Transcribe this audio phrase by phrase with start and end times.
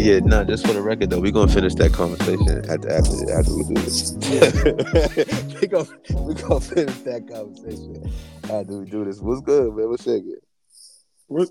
[0.00, 3.54] Yeah, no, just for the record though, we're gonna finish that conversation after after after
[3.54, 4.12] we do this.
[5.60, 5.86] we gonna
[6.22, 8.10] we gonna finish that conversation
[8.44, 9.20] after we do this.
[9.20, 9.90] What's good, man?
[9.90, 10.36] What's shaking?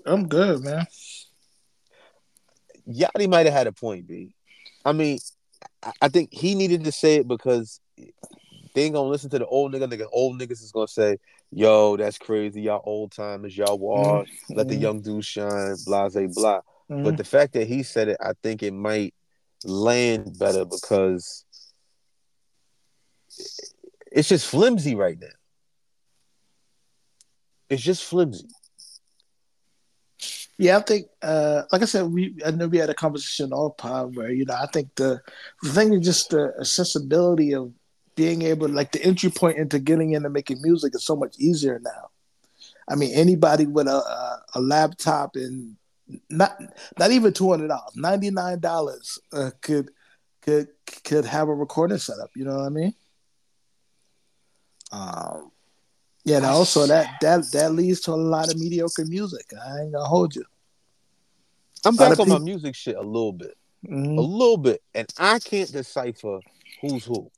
[0.04, 0.84] I'm good, man.
[2.88, 4.34] Yachty might have had a point, B.
[4.84, 5.20] I mean,
[5.84, 7.80] I, I think he needed to say it because
[8.74, 9.88] they ain't gonna listen to the old nigga.
[9.88, 11.18] Nigga, old niggas is gonna say,
[11.52, 12.62] "Yo, that's crazy.
[12.62, 13.56] Y'all old timers.
[13.56, 14.26] Y'all wash.
[14.26, 14.54] Mm-hmm.
[14.54, 16.62] Let the young dudes shine." Blase blah.
[16.90, 17.04] Mm-hmm.
[17.04, 19.14] But the fact that he said it, I think it might
[19.64, 21.44] land better because
[24.10, 25.28] it's just flimsy right now.
[27.68, 28.48] It's just flimsy.
[30.58, 33.70] Yeah, I think, uh, like I said, we I know we had a conversation all
[33.70, 35.22] pod where you know I think the
[35.62, 37.72] the thing is just the accessibility of
[38.14, 41.78] being able, like the entry point into getting into making music is so much easier
[41.82, 42.10] now.
[42.88, 45.76] I mean, anybody with a a, a laptop and
[46.28, 46.60] not
[46.98, 49.90] not even two hundred dollars, ninety nine dollars uh, could
[50.42, 50.68] could
[51.04, 52.30] could have a recording setup.
[52.34, 52.94] You know what I mean?
[54.92, 55.50] Um,
[56.24, 59.52] yeah, and also that that that leads to a lot of mediocre music.
[59.54, 60.44] I ain't gonna hold you.
[61.84, 64.18] I'm back on my music shit a little bit, mm-hmm.
[64.18, 66.40] a little bit, and I can't decipher
[66.80, 67.30] who's who.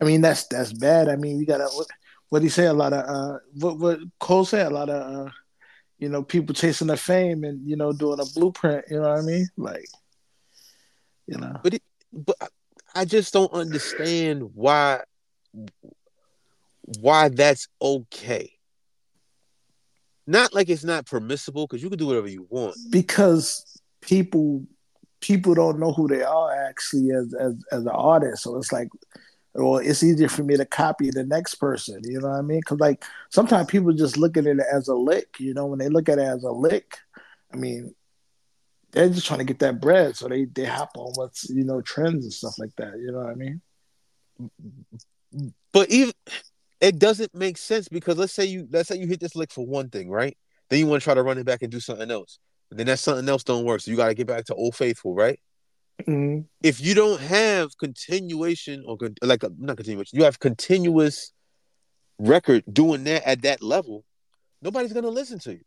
[0.00, 1.08] I mean, that's that's bad.
[1.08, 1.86] I mean, we gotta what,
[2.28, 2.66] what he say?
[2.66, 4.70] A lot of uh, what what Cole said?
[4.70, 5.30] A lot of uh,
[5.98, 8.84] you know, people chasing their fame and you know doing a blueprint.
[8.90, 9.48] You know what I mean?
[9.56, 9.88] Like,
[11.26, 11.58] you know.
[11.62, 11.82] But it,
[12.12, 12.36] but
[12.94, 15.00] I just don't understand why
[17.00, 18.52] why that's okay.
[20.26, 22.76] Not like it's not permissible because you can do whatever you want.
[22.90, 23.64] Because
[24.00, 24.64] people
[25.20, 28.42] people don't know who they are actually as as as an artist.
[28.42, 28.88] So it's like
[29.58, 32.00] well, it's easier for me to copy the next person.
[32.04, 32.60] You know what I mean?
[32.60, 35.36] Because like sometimes people just look at it as a lick.
[35.40, 36.98] You know, when they look at it as a lick,
[37.52, 37.94] I mean,
[38.92, 41.80] they're just trying to get that bread, so they they hop on what's you know
[41.80, 42.98] trends and stuff like that.
[42.98, 43.60] You know what I mean?
[45.72, 46.14] But even
[46.80, 49.66] it doesn't make sense because let's say you let's say you hit this lick for
[49.66, 50.36] one thing, right?
[50.70, 52.38] Then you want to try to run it back and do something else.
[52.68, 54.76] But then that something else don't work, so you got to get back to old
[54.76, 55.40] faithful, right?
[56.06, 56.42] Mm-hmm.
[56.62, 61.32] If you don't have continuation or like not continuation, you have continuous
[62.18, 64.04] record doing that at that level,
[64.62, 65.64] nobody's gonna listen to you.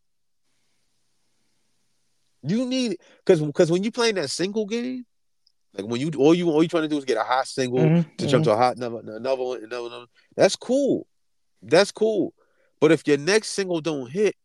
[2.43, 5.05] You need because because when you playing that single game,
[5.73, 7.79] like when you all you all you trying to do is get a hot single
[7.79, 8.09] mm-hmm.
[8.17, 8.51] to jump mm-hmm.
[8.51, 10.07] to a hot another another one, another one.
[10.35, 11.07] That's cool.
[11.61, 12.33] That's cool.
[12.79, 14.35] But if your next single don't hit,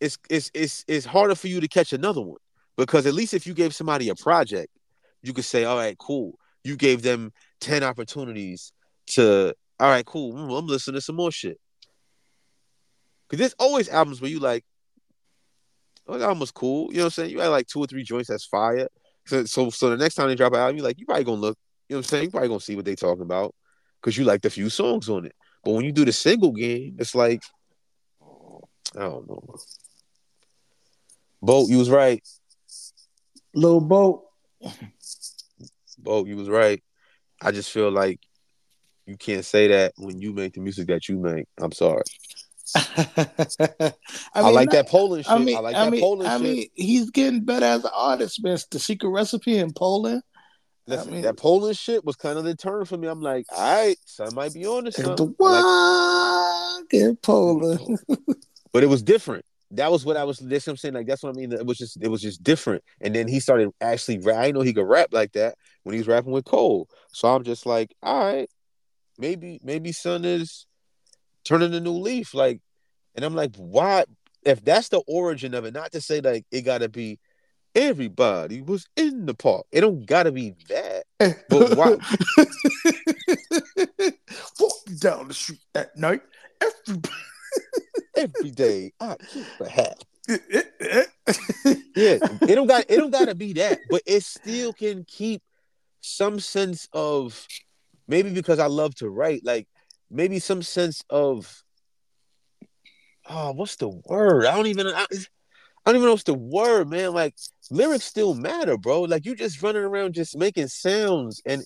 [0.00, 2.38] it's it's it's it's harder for you to catch another one
[2.76, 4.70] because at least if you gave somebody a project
[5.24, 6.38] you could say, all right, cool.
[6.62, 8.72] You gave them 10 opportunities
[9.08, 10.36] to, all right, cool.
[10.36, 11.58] I'm listening to some more shit.
[13.28, 14.64] Cause there's always albums where you like,
[16.06, 16.90] oh, that was cool.
[16.90, 17.30] You know what I'm saying?
[17.30, 18.88] You had like two or three joints that's fire.
[19.26, 21.40] So, so, so the next time they drop an album, you're like, you probably gonna
[21.40, 21.58] look,
[21.88, 22.24] you know what I'm saying?
[22.24, 23.54] You probably gonna see what they talking about
[24.00, 25.34] because you liked a few songs on it.
[25.64, 27.42] But when you do the single game, it's like,
[28.94, 29.56] I don't know.
[31.40, 32.22] Boat, you was right.
[33.54, 34.24] Lil Boat.
[36.04, 36.82] Bo, you was right.
[37.40, 38.20] I just feel like
[39.06, 41.46] you can't say that when you make the music that you make.
[41.58, 42.02] I'm sorry.
[42.76, 42.82] I,
[43.80, 43.92] mean,
[44.34, 45.32] I, like that Poland shit.
[45.32, 46.42] I, mean, I like I that mean, Poland I shit.
[46.42, 48.58] mean, he's getting better as an artist, man.
[48.70, 50.22] the secret recipe in Poland.
[50.86, 53.08] Listen, I mean, that Poland shit was kind of the turn for me.
[53.08, 54.96] I'm like, all right, son might be on this.
[54.96, 57.98] The walk like, in Poland.
[58.72, 59.44] but it was different
[59.76, 60.38] that was what I was.
[60.38, 60.94] That's what I'm saying.
[60.94, 61.52] Like that's what I mean.
[61.52, 62.82] It was just it was just different.
[63.00, 64.20] And then he started actually.
[64.32, 66.88] I know he could rap like that when he was rapping with Cole.
[67.12, 68.48] So I'm just like, all right,
[69.18, 70.66] maybe maybe son is
[71.44, 72.34] turning a new leaf.
[72.34, 72.60] Like,
[73.14, 74.04] and I'm like, why?
[74.44, 77.18] If that's the origin of it, not to say like it got to be
[77.74, 79.66] everybody was in the park.
[79.72, 81.04] It don't got to be that.
[81.48, 81.86] But why?
[84.60, 86.20] Walking down the street at night,
[86.60, 87.14] everybody
[88.16, 88.92] every day.
[89.00, 90.04] I keep a hat.
[90.28, 91.04] Eh, eh, eh.
[91.96, 95.42] yeah, it don't got it don't gotta be that, but it still can keep
[96.00, 97.46] some sense of
[98.08, 99.66] maybe because I love to write, like
[100.10, 101.62] maybe some sense of
[103.28, 104.46] oh, what's the word?
[104.46, 105.06] I don't even I,
[105.86, 107.12] I don't even know what's the word, man.
[107.12, 107.34] Like
[107.70, 109.02] lyrics still matter, bro.
[109.02, 111.62] Like you just running around just making sounds and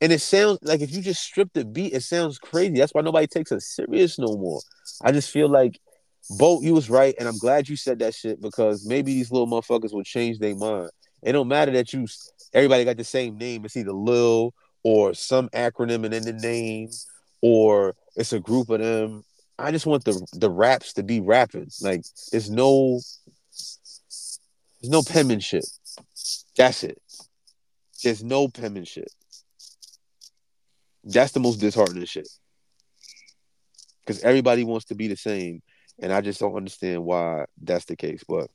[0.00, 2.76] and it sounds like if you just strip the beat, it sounds crazy.
[2.76, 4.60] That's why nobody takes us serious no more.
[5.02, 5.80] I just feel like
[6.30, 9.46] Boat, you was right, and I'm glad you said that shit because maybe these little
[9.46, 10.90] motherfuckers will change their mind.
[11.22, 12.06] It don't matter that you
[12.52, 13.64] everybody got the same name.
[13.64, 14.52] It's either Lil
[14.82, 16.90] or some acronym and in the name,
[17.42, 19.24] or it's a group of them.
[19.58, 21.70] I just want the the raps to be rapping.
[21.80, 22.02] Like
[22.32, 23.00] there's no
[24.80, 25.64] there's no penmanship.
[26.56, 27.00] That's it.
[28.02, 29.08] There's no penmanship.
[31.06, 32.28] That's the most disheartening shit.
[34.00, 35.62] Because everybody wants to be the same,
[36.00, 38.24] and I just don't understand why that's the case.
[38.28, 38.50] But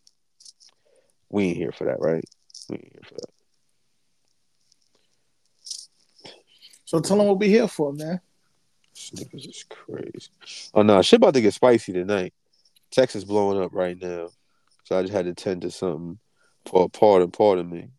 [1.30, 2.24] we ain't here for that, right?
[2.70, 3.32] We ain't here for that.
[6.86, 8.20] So tell them what we here for, man.
[8.94, 10.30] This is crazy.
[10.74, 12.34] Oh no, shit about to get spicy tonight.
[12.92, 14.28] Texas blowing up right now.
[14.84, 16.20] So I just had to tend to something
[16.66, 17.92] for a part and part of me.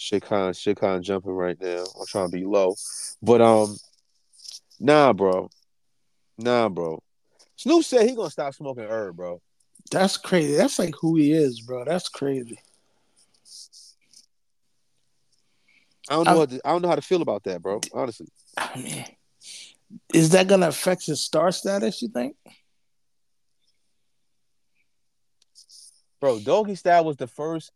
[0.00, 1.84] Shit kind shit kind jumping right now.
[1.98, 2.74] I'm trying to be low.
[3.20, 3.76] But um
[4.80, 5.50] nah bro.
[6.38, 7.02] Nah bro.
[7.56, 9.42] Snoop said he gonna stop smoking herb, bro.
[9.90, 10.56] That's crazy.
[10.56, 11.84] That's like who he is, bro.
[11.84, 12.58] That's crazy.
[16.08, 16.38] I don't know.
[16.38, 17.82] What to, I don't know how to feel about that, bro.
[17.92, 18.28] Honestly.
[18.56, 19.04] I mean,
[20.14, 22.00] is that gonna affect his star status?
[22.00, 22.36] You think?
[26.22, 27.70] Bro, Doggystyle was the first.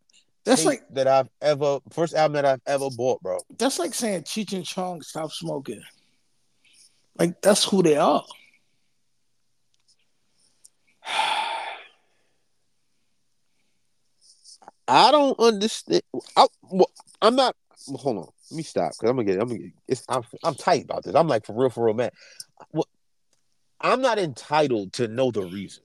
[0.44, 3.38] That's like that I've ever first album that I've ever bought, bro.
[3.58, 5.81] That's like saying Cheech and Chong stop smoking.
[7.19, 8.23] Like that's who they are.
[14.87, 16.02] I don't understand.
[16.37, 16.91] I, well,
[17.23, 17.56] I'm not.
[17.87, 18.29] Hold on.
[18.50, 19.41] Let me stop because I'm gonna get.
[19.41, 19.61] I'm gonna.
[19.61, 20.05] Get, it's.
[20.11, 20.23] I'm.
[20.43, 21.14] I'm tight about this.
[21.14, 22.11] I'm like for real, for real, man.
[22.70, 22.87] Well,
[23.81, 25.85] I'm not entitled to know the reason.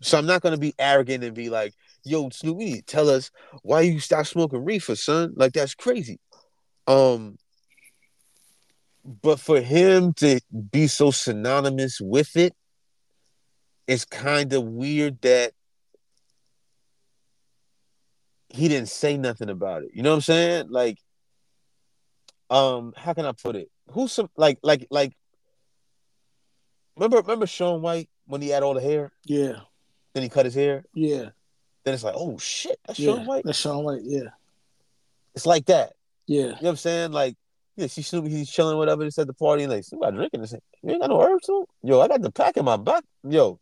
[0.00, 1.74] So I'm not gonna be arrogant and be like,
[2.04, 3.30] "Yo, Snoop, you need to tell us
[3.62, 5.32] why you stop smoking reefer, son.
[5.36, 6.18] Like that's crazy."
[6.86, 7.36] Um,
[9.04, 10.40] but for him to
[10.70, 12.54] be so synonymous with it,
[13.86, 15.52] it's kind of weird that
[18.48, 19.90] he didn't say nothing about it.
[19.94, 20.66] You know what I'm saying?
[20.70, 20.98] Like,
[22.50, 23.70] um, how can I put it?
[23.90, 25.16] Who's some like like like
[26.96, 29.10] remember remember Shaun White when he had all the hair?
[29.24, 29.60] Yeah.
[30.14, 30.84] Then he cut his hair?
[30.94, 31.30] Yeah.
[31.84, 33.44] Then it's like, oh shit, that's yeah, Shaun White.
[33.44, 34.30] That's Shaun White, yeah.
[35.34, 35.94] It's like that.
[36.26, 36.40] Yeah.
[36.40, 37.12] You know what I'm saying?
[37.12, 37.36] Like,
[37.76, 39.04] yeah, she Snoop, he's chilling, whatever.
[39.04, 40.54] It's at the party, and like, somebody drinking this.
[40.82, 41.66] You ain't got no herbs, too?
[41.82, 43.02] Yo, I got the pack in my back.
[43.28, 43.58] Yo,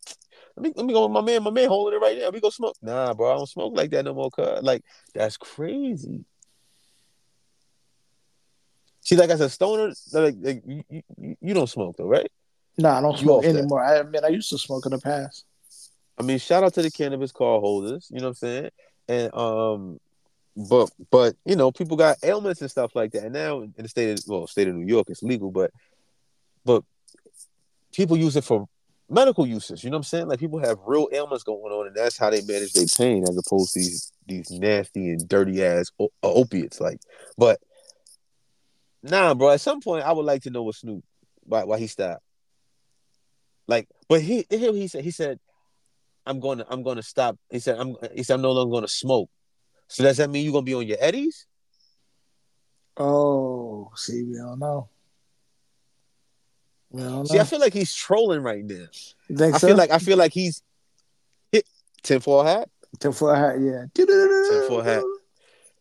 [0.57, 1.43] let me let me go with my man.
[1.43, 2.31] My man holding it right now.
[2.31, 2.77] We go smoke.
[2.83, 4.31] Nah, bro, I don't smoke like that no more.
[4.31, 4.83] Cause like
[5.15, 6.25] that's crazy.
[9.03, 12.31] See, like I said, stoner, like, like you, you, you, don't smoke though, right?
[12.77, 13.81] Nah, I don't smoke anymore.
[13.81, 13.97] That.
[13.97, 15.47] I admit I used to smoke in the past.
[16.21, 18.09] I mean, shout out to the cannabis card holders.
[18.11, 18.71] You know what I'm saying?
[19.09, 20.01] And um,
[20.55, 23.25] but but you know, people got ailments and stuff like that.
[23.25, 25.71] And now in the state of well, state of New York, it's legal, but
[26.67, 26.85] but
[27.95, 28.69] people use it for
[29.09, 29.83] medical uses.
[29.83, 30.29] You know what I'm saying?
[30.29, 33.39] Like people have real ailments going on, and that's how they manage their pain, as
[33.39, 36.83] opposed to these these nasty and dirty ass uh, opiates.
[36.83, 37.01] Like,
[37.39, 37.61] but
[39.03, 39.53] nah, bro.
[39.53, 41.03] At some point, I would like to know what Snoop
[41.45, 42.23] why why he stopped.
[43.67, 45.41] Like, but he he said he said,
[46.27, 47.37] I'm gonna I'm gonna stop.
[47.51, 49.31] He said I'm he said I'm no longer gonna smoke.
[49.89, 51.47] So does that mean you're gonna be on your eddies?
[52.97, 54.89] Oh, see, we don't know.
[57.27, 58.87] See, I feel like he's trolling right now.
[59.55, 59.69] I so?
[59.69, 60.63] feel like I feel like he's
[61.53, 61.65] hit
[62.03, 62.69] tinfoil hat.
[62.99, 63.85] Tinfoil hat, yeah.
[63.95, 65.05] Tinfoil hat.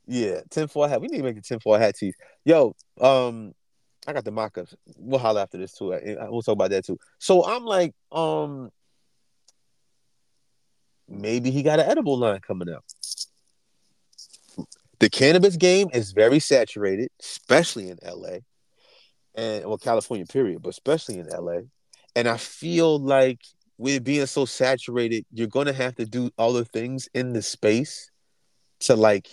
[0.06, 1.02] Yeah, tinfoil hat.
[1.02, 2.16] We need to make the tinfoil hat teeth.
[2.46, 3.54] Yo, um,
[4.08, 4.76] I got the mock-ups.
[4.98, 5.90] We'll holler after this too.
[6.30, 6.98] We'll talk about that too.
[7.18, 8.72] So I'm like, um,
[11.10, 12.84] maybe he got an edible line coming out.
[15.00, 18.40] The cannabis game is very saturated, especially in LA
[19.36, 21.62] and well, California, period, but especially in LA.
[22.16, 23.40] And I feel like
[23.78, 28.12] with being so saturated, you're gonna have to do other things in the space
[28.82, 29.30] to like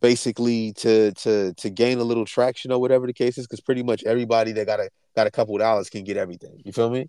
[0.00, 3.82] basically to to to gain a little traction or whatever the case is, because pretty
[3.82, 6.60] much everybody that got a got a couple dollars can get everything.
[6.64, 7.08] You feel me?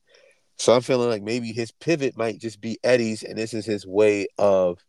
[0.57, 3.85] So I'm feeling like maybe his pivot might just be Eddie's, and this is his
[3.85, 4.79] way of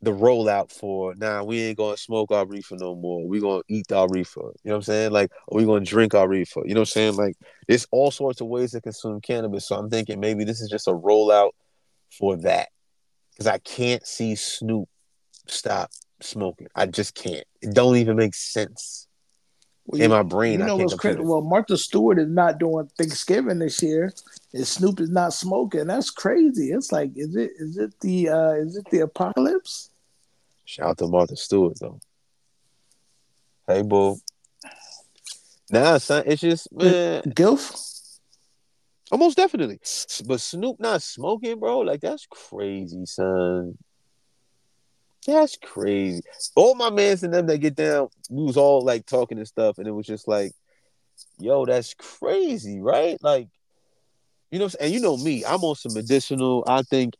[0.00, 3.26] the rollout for nah, we ain't gonna smoke our reefer no more.
[3.26, 4.40] We gonna eat our reefer.
[4.62, 5.12] You know what I'm saying?
[5.12, 6.62] Like, we gonna drink our reefer.
[6.64, 7.16] You know what I'm saying?
[7.16, 7.36] Like,
[7.66, 9.66] there's all sorts of ways to consume cannabis.
[9.66, 11.50] So I'm thinking maybe this is just a rollout
[12.16, 12.68] for that.
[13.32, 14.88] Because I can't see Snoop
[15.46, 15.90] stop
[16.20, 16.68] smoking.
[16.74, 17.44] I just can't.
[17.60, 19.07] It don't even make sense.
[19.88, 21.18] Well, in my brain, you know what's crazy?
[21.18, 24.12] Well, Martha Stewart is not doing Thanksgiving this year,
[24.52, 25.86] and Snoop is not smoking.
[25.86, 26.72] That's crazy.
[26.72, 29.88] It's like, is it is it the uh is it the apocalypse?
[30.66, 32.00] Shout out to Martha Stewart though.
[33.66, 34.18] Hey, boo.
[35.70, 37.22] Nah, son, it's just man.
[37.22, 38.18] Gilf.
[39.10, 39.80] Almost definitely,
[40.26, 41.78] but Snoop not smoking, bro.
[41.78, 43.78] Like that's crazy, son.
[45.28, 46.22] That's crazy.
[46.56, 49.78] All my mans and them that get down, we was all like talking and stuff,
[49.78, 50.52] and it was just like,
[51.38, 53.18] yo, that's crazy, right?
[53.22, 53.48] Like,
[54.50, 56.64] You know, and you know me, I'm on some medicinal.
[56.66, 57.14] I think,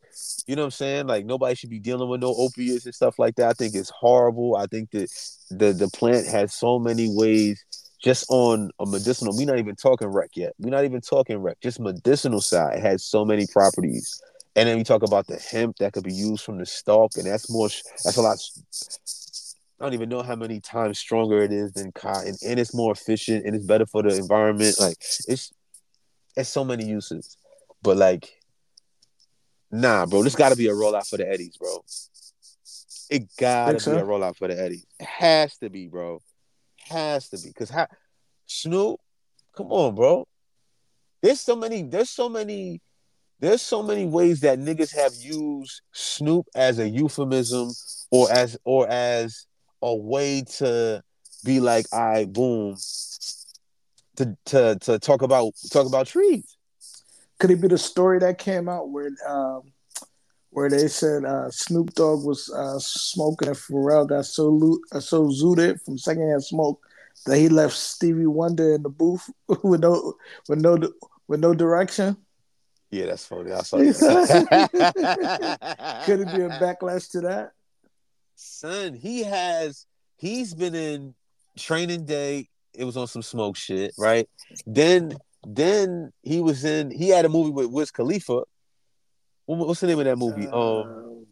[0.47, 1.07] you know what I'm saying?
[1.07, 3.49] Like nobody should be dealing with no opiates and stuff like that.
[3.49, 4.55] I think it's horrible.
[4.55, 5.11] I think that
[5.51, 7.63] the the plant has so many ways
[8.03, 9.35] just on a medicinal.
[9.37, 10.53] We're not even talking rec yet.
[10.59, 11.59] We're not even talking rec.
[11.61, 14.19] Just medicinal side has so many properties.
[14.55, 17.25] And then we talk about the hemp that could be used from the stalk, and
[17.25, 17.69] that's more.
[18.03, 18.39] That's a lot.
[19.79, 22.91] I don't even know how many times stronger it is than cotton, and it's more
[22.91, 24.75] efficient, and it's better for the environment.
[24.79, 25.53] Like it's
[26.35, 27.37] it's so many uses.
[27.81, 28.29] But like,
[29.71, 31.83] nah, bro, this got to be a rollout for the Eddies, bro.
[33.09, 34.85] It gotta be a rollout for the Eddies.
[34.99, 36.21] It has to be, bro.
[36.89, 37.87] Has to be, cause ha-
[38.45, 38.99] Snoop,
[39.55, 40.27] come on, bro.
[41.21, 41.83] There's so many.
[41.83, 42.81] There's so many.
[43.39, 47.69] There's so many ways that niggas have used Snoop as a euphemism
[48.11, 49.45] or as or as
[49.81, 51.01] a way to
[51.45, 52.75] be like, I right, boom,
[54.17, 56.57] to to to talk about talk about trees.
[57.39, 59.71] Could it be the story that came out where um,
[60.49, 64.99] where they said uh, Snoop Dogg was uh, smoking and Pharrell got so lo- uh,
[64.99, 66.81] so zooted from secondhand smoke
[67.25, 69.29] that he left Stevie Wonder in the booth
[69.63, 70.15] with no
[70.47, 70.77] with no
[71.27, 72.17] with no direction.
[72.91, 73.51] Yeah, that's funny.
[73.51, 74.03] I saw that.
[76.05, 77.51] Could it be a backlash to that?
[78.35, 79.85] Son, he has
[80.17, 81.13] he's been in
[81.57, 84.27] training day it was on some smoke shit, right?
[84.65, 88.43] Then then he was in he had a movie with Wiz Khalifa.
[89.45, 90.47] What's the name of that movie?
[90.47, 91.25] Uh, um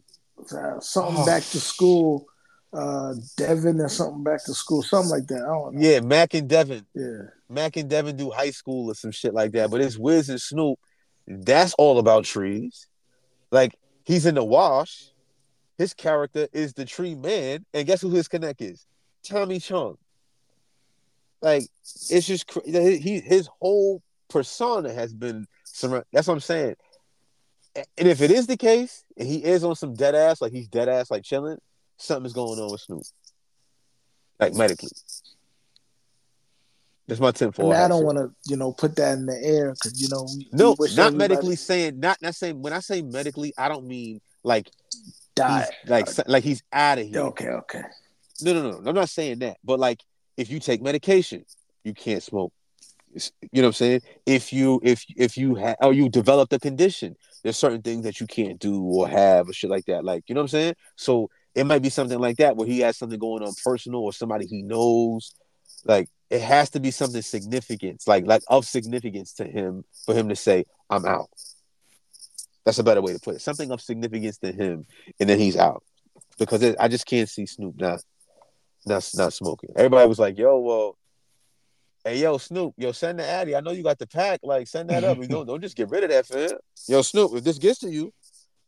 [0.52, 1.26] uh, something oh.
[1.26, 2.26] back to school.
[2.72, 5.42] Uh Devin or something back to school, something like that.
[5.42, 5.80] I don't know.
[5.80, 6.86] Yeah, Mac and Devin.
[6.94, 7.22] Yeah.
[7.48, 9.70] Mac and Devin do high school or some shit like that.
[9.70, 10.78] But it's Wiz and Snoop.
[11.28, 12.86] That's all about trees.
[13.50, 15.10] Like he's in the wash.
[15.76, 18.84] His character is the tree man, and guess who his connect is?
[19.22, 19.96] Tommy Chong.
[21.40, 21.64] Like
[22.10, 26.06] it's just he his whole persona has been surrounded.
[26.12, 26.74] That's what I'm saying.
[27.76, 30.66] And if it is the case, and he is on some dead ass, like he's
[30.66, 31.58] dead ass, like chilling,
[31.96, 33.04] something's going on with Snoop,
[34.40, 34.88] like medically.
[37.08, 37.74] That's my ten four.
[37.74, 40.28] I, don't want to, you know, put that in the air because you know.
[40.36, 41.98] We, no, we not medically saying.
[41.98, 42.60] Not not saying.
[42.60, 44.70] When I say medically, I don't mean like
[45.34, 47.20] die, like like he's out of here.
[47.20, 47.82] Okay, okay.
[48.42, 48.88] No, no, no.
[48.90, 50.02] I'm not saying that, but like
[50.36, 51.46] if you take medication,
[51.82, 52.52] you can't smoke.
[53.14, 54.00] You know what I'm saying?
[54.26, 58.04] If you if if you have or oh, you develop the condition, there's certain things
[58.04, 60.04] that you can't do or have or shit like that.
[60.04, 60.74] Like you know what I'm saying?
[60.96, 64.12] So it might be something like that where he has something going on personal or
[64.12, 65.34] somebody he knows.
[65.86, 70.28] Like it has to be something significant, like like of significance to him for him
[70.28, 71.30] to say, "I'm out."
[72.64, 73.40] That's a better way to put it.
[73.40, 74.86] Something of significance to him,
[75.18, 75.82] and then he's out
[76.38, 78.02] because it, I just can't see Snoop not
[78.84, 79.70] not not smoking.
[79.74, 80.98] Everybody was like, "Yo, well,
[82.04, 83.56] hey, yo, Snoop, yo, send the Addy.
[83.56, 84.40] I know you got the pack.
[84.42, 85.16] Like, send that up.
[85.16, 86.58] We don't don't just get rid of that, fam.
[86.86, 88.12] Yo, Snoop, if this gets to you,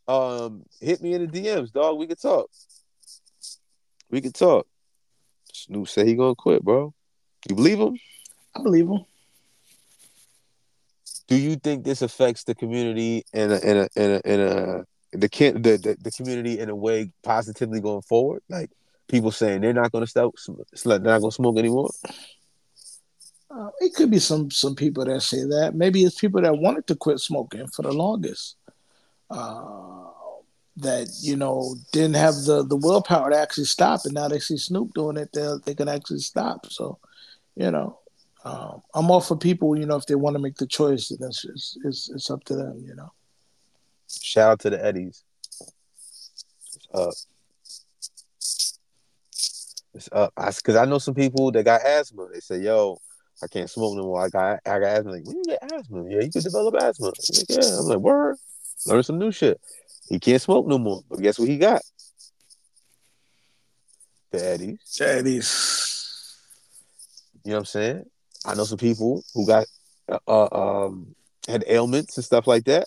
[0.08, 1.98] um, hit me in the DMs, dog.
[1.98, 2.48] We could talk.
[4.10, 4.66] We could talk."
[5.52, 6.94] Snoop said he gonna quit, bro.
[7.48, 7.98] You believe him?
[8.54, 9.04] I believe him.
[11.28, 14.84] Do you think this affects the community in a in a in a, in a
[15.12, 18.42] the, the the the community in a way positively going forward?
[18.48, 18.70] Like,
[19.08, 20.34] people saying they're not going to stop,
[20.84, 21.90] they're not going to smoke anymore?
[23.50, 25.72] Uh, it could be some some people that say that.
[25.74, 28.56] Maybe it's people that wanted to quit smoking for the longest.
[29.28, 30.00] Uh,
[30.76, 34.56] that you know didn't have the the willpower to actually stop, and now they see
[34.56, 36.66] Snoop doing it, they they can actually stop.
[36.66, 36.98] So,
[37.56, 37.98] you know,
[38.44, 39.78] um, I'm all for people.
[39.78, 42.44] You know, if they want to make the choice, then it's, it's it's, it's up
[42.44, 42.82] to them.
[42.86, 43.12] You know.
[44.08, 45.22] Shout out to the Eddies.
[46.92, 47.10] Uh,
[49.94, 50.32] it's up.
[50.34, 52.28] Because I, I, know some people that got asthma.
[52.32, 52.98] They say, "Yo,
[53.42, 54.24] I can't smoke no more.
[54.24, 56.04] I got I got asthma." Like, when you get asthma?
[56.08, 57.08] Yeah, you could develop asthma.
[57.08, 58.36] I'm like, yeah, I'm like, word.
[58.86, 59.60] Learn some new shit.
[60.08, 61.02] He can't smoke no more.
[61.08, 61.82] But guess what he got?
[64.30, 64.96] The Eddies.
[64.98, 65.79] The Eddies.
[67.44, 68.04] You know what I'm saying?
[68.44, 69.66] I know some people who got
[70.08, 71.14] uh, uh, um
[71.48, 72.86] had ailments and stuff like that,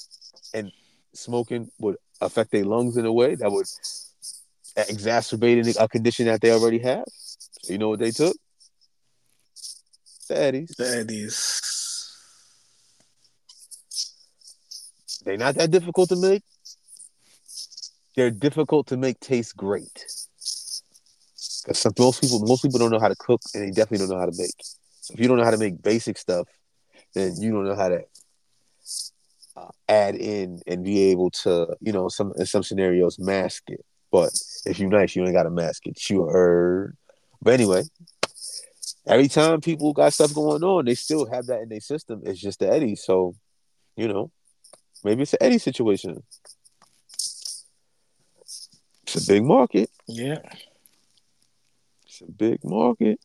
[0.53, 0.72] and
[1.13, 3.67] smoking would affect their lungs in a way that would
[4.77, 7.05] exacerbate a condition that they already have.
[7.62, 8.36] So you know what they took?
[10.27, 10.75] The Eddies.
[15.25, 16.43] They're not that difficult to make.
[18.15, 20.05] They're difficult to make taste great.
[21.63, 24.20] Because most people, most people don't know how to cook, and they definitely don't know
[24.20, 24.55] how to bake.
[25.01, 26.48] So if you don't know how to make basic stuff,
[27.13, 28.03] then you don't know how to
[29.55, 33.86] uh, add in and be able to, you know, some in some scenarios mask it.
[34.12, 34.32] But
[34.65, 36.10] if you're nice, you ain't got to mask it.
[36.10, 36.96] You heard.
[37.41, 37.84] But anyway,
[39.08, 42.22] every time people got stuff going on, they still have that in their system.
[42.24, 42.96] It's just the Eddie.
[42.96, 43.36] So
[43.96, 44.32] you know,
[45.03, 46.24] maybe it's an Eddie situation.
[49.03, 49.89] It's a big market.
[50.08, 50.39] Yeah.
[52.13, 53.20] It's a big market.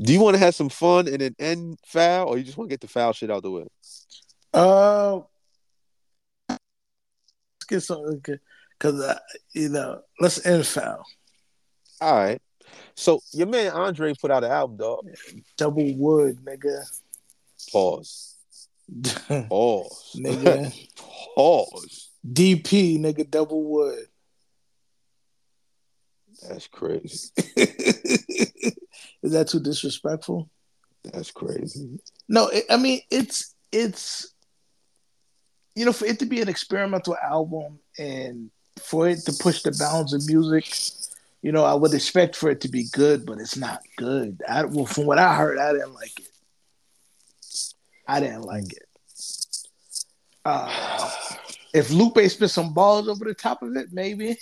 [0.00, 2.70] Do you want to have some fun and then end foul, or you just want
[2.70, 3.66] to get the foul shit out the way?
[4.54, 5.20] Uh,
[6.48, 6.60] let's
[7.68, 8.40] get something good
[8.78, 9.18] because uh,
[9.52, 11.04] you know, let's end foul.
[12.00, 12.40] All right.
[12.94, 15.08] So your man Andre put out an album, dog.
[15.56, 16.84] Double wood, nigga.
[17.72, 18.36] Pause.
[19.48, 20.16] Pause.
[20.20, 20.88] nigga.
[21.34, 22.10] Pause.
[22.24, 24.06] DP, nigga, double wood.
[26.48, 27.30] That's crazy.
[29.22, 30.48] Is that too disrespectful?
[31.04, 31.98] That's crazy.
[32.28, 34.34] No, it, I mean it's it's
[35.74, 38.50] you know for it to be an experimental album and
[38.80, 40.66] for it to push the bounds of music,
[41.42, 44.42] you know, I would expect for it to be good, but it's not good.
[44.48, 46.28] I, well, from what I heard, I didn't like it.
[48.06, 48.86] I didn't like it.
[50.44, 51.10] Uh,
[51.72, 54.36] if Lupe spit some balls over the top of it, maybe.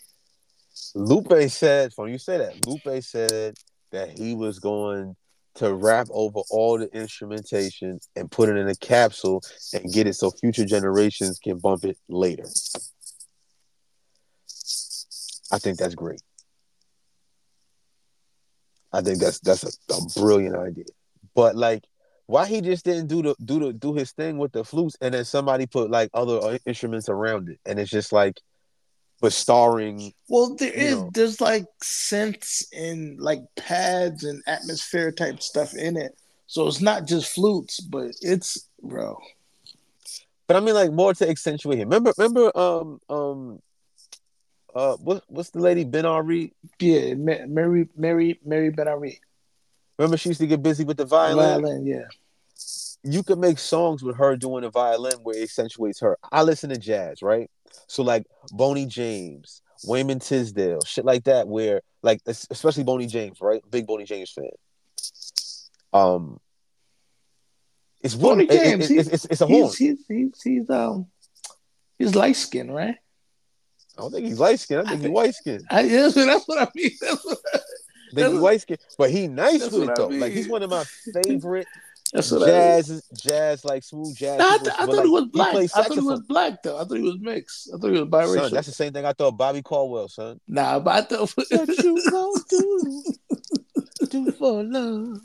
[0.94, 3.54] Lupe said, when you say that, Lupe said
[3.92, 5.16] that he was going
[5.57, 9.42] to rap over all the instrumentation and put it in a capsule
[9.73, 12.45] and get it so future generations can bump it later.
[15.50, 16.21] I think that's great.
[18.92, 20.85] I think that's that's a, a brilliant idea.
[21.35, 21.85] But like,
[22.26, 25.14] why he just didn't do the do the do his thing with the flutes and
[25.14, 28.40] then somebody put like other uh, instruments around it, and it's just like,
[29.20, 30.12] but starring.
[30.28, 31.10] Well, there is know.
[31.12, 37.06] there's like synths and like pads and atmosphere type stuff in it, so it's not
[37.06, 39.18] just flutes, but it's bro.
[40.46, 41.88] But I mean, like more to accentuate him.
[41.88, 43.62] Remember, remember, um, um,
[44.75, 46.54] uh, what what's the lady Ben Ari?
[46.78, 49.20] Yeah, Mary Mary Mary Ben Ari.
[49.98, 51.62] Remember, she used to get busy with the violin.
[51.62, 52.06] Violin, yeah.
[53.12, 56.18] You could make songs with her doing the violin where it accentuates her.
[56.30, 57.50] I listen to jazz, right?
[57.87, 63.62] So like Boney James, Wayman Tisdale, shit like that, where like especially Boney James, right?
[63.70, 64.50] Big Boney James fan.
[65.92, 66.40] Um,
[68.02, 68.90] it's Boney James.
[68.90, 69.64] It, it, it, it's, it's, a horn.
[69.64, 71.06] He's, he's, he's, he's um
[71.98, 72.96] he's light skinned, right?
[73.96, 74.87] I don't think he's light skinned.
[74.87, 75.64] I think he's white skinned.
[75.70, 76.90] Yes, that's what I mean.
[77.00, 77.59] That's what I,
[78.14, 80.06] think he's white skinned, but he nice with it though.
[80.06, 80.20] I mean.
[80.20, 80.85] Like he's one of my
[81.24, 81.66] favorite
[82.12, 83.03] that's what jazz, I mean.
[83.16, 84.38] jazz like smooth jazz.
[84.38, 85.53] No, I, th- I thought like, he was black.
[85.55, 86.77] He I thought he was black though.
[86.79, 87.71] I thought he was mixed.
[87.75, 88.40] I thought he was biracial.
[88.40, 90.40] Son, that's the same thing I thought Bobby Caldwell, son.
[90.49, 93.05] Nah, but I thought what you gonna do,
[94.09, 95.21] do for love.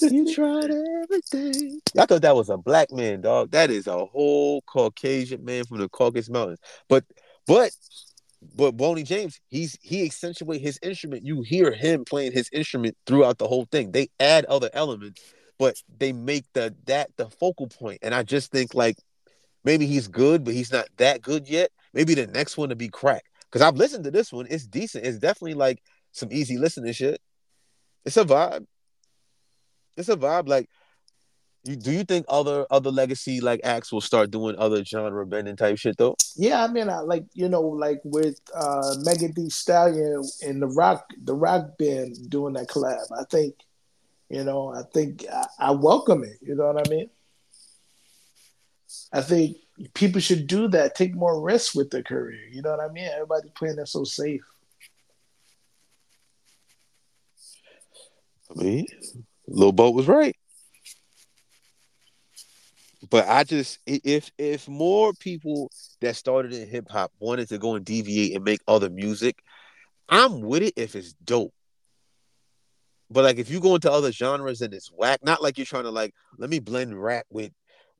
[0.00, 1.80] You tried everything.
[1.98, 3.50] I thought that was a black man, dog.
[3.50, 6.60] That is a whole Caucasian man from the Caucasus Mountains.
[6.88, 7.04] But
[7.46, 7.70] but
[8.54, 11.24] but Boney James, he's he accentuate his instrument.
[11.24, 13.90] You hear him playing his instrument throughout the whole thing.
[13.90, 15.22] They add other elements,
[15.58, 17.98] but they make the that the focal point.
[18.02, 18.96] And I just think like
[19.64, 21.70] maybe he's good, but he's not that good yet.
[21.92, 23.24] Maybe the next one to be crack.
[23.50, 24.46] Because I've listened to this one.
[24.50, 25.06] It's decent.
[25.06, 27.20] It's definitely like some easy listening shit.
[28.04, 28.66] It's a vibe.
[29.96, 30.48] It's a vibe.
[30.48, 30.68] Like
[31.64, 35.56] you, do you think other other legacy like acts will start doing other genre bending
[35.56, 36.16] type shit though?
[36.36, 40.68] Yeah, I mean, I like you know, like with uh Megan Thee Stallion and the
[40.68, 43.06] rock the rock band doing that collab.
[43.18, 43.54] I think,
[44.28, 46.38] you know, I think I, I welcome it.
[46.42, 47.10] You know what I mean?
[49.12, 49.56] I think
[49.94, 50.94] people should do that.
[50.94, 52.46] Take more risks with their career.
[52.50, 53.08] You know what I mean?
[53.12, 54.42] Everybody's playing that so safe.
[58.50, 58.86] I mean,
[59.46, 60.34] Lil Boat was right
[63.10, 67.74] but I just if if more people that started in hip hop wanted to go
[67.74, 69.38] and deviate and make other music,
[70.08, 71.54] I'm with it if it's dope.
[73.10, 75.84] But like if you go into other genres and it's whack, not like you're trying
[75.84, 77.52] to like let me blend rap with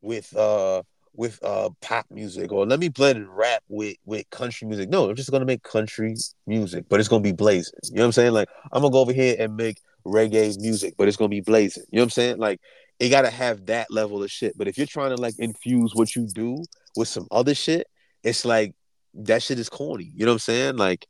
[0.02, 0.82] with uh
[1.14, 4.88] with uh pop music or let me blend rap with with country music.
[4.88, 6.14] No, I'm just gonna make country
[6.46, 7.74] music, but it's gonna be blazing.
[7.84, 8.32] You know what I'm saying?
[8.32, 11.84] Like I'm gonna go over here and make reggae music, but it's gonna be blazing.
[11.90, 12.38] You know what I'm saying?
[12.38, 12.60] Like
[13.00, 14.56] it gotta have that level of shit.
[14.58, 16.62] But if you're trying to like infuse what you do
[16.96, 17.86] with some other shit,
[18.22, 18.74] it's like
[19.14, 20.10] that shit is corny.
[20.14, 20.76] You know what I'm saying?
[20.76, 21.06] Like,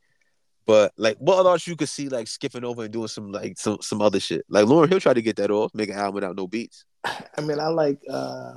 [0.69, 3.79] but like what else you could see like skipping over and doing some like some
[3.81, 4.45] some other shit.
[4.51, 6.85] Like Lauryn Hill tried to get that off, make an album without no beats.
[7.05, 8.53] I mean, I like uh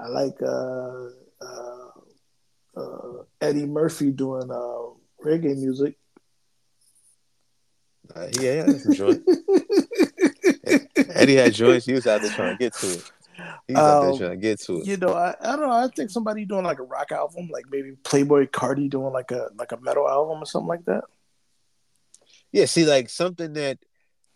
[0.00, 1.08] I like uh
[1.42, 1.90] uh,
[2.74, 5.98] uh Eddie Murphy doing uh reggae music.
[8.16, 8.98] Uh, yeah, yeah, that's
[11.16, 11.84] Eddie had joints.
[11.84, 13.12] He was out there trying to get to it.
[13.68, 14.86] He's um, out there um, trying to get to it.
[14.86, 15.72] You know, I, I don't know.
[15.72, 19.48] I think somebody doing like a rock album, like maybe Playboy Carti doing like a
[19.56, 21.04] like a metal album or something like that.
[22.52, 23.78] Yeah, see, like something that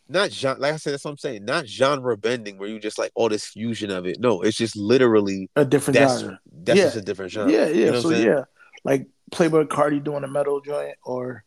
[0.08, 0.60] not genre.
[0.60, 1.44] Like I said, that's what I'm saying.
[1.44, 4.20] Not genre bending where you just like all this fusion of it.
[4.20, 6.40] No, it's just literally a different that's, genre.
[6.50, 6.84] That's Yeah.
[6.84, 7.52] just a different genre.
[7.52, 7.86] Yeah, yeah.
[7.86, 8.44] You know so yeah,
[8.84, 11.44] like Playboy Carti doing a metal joint, or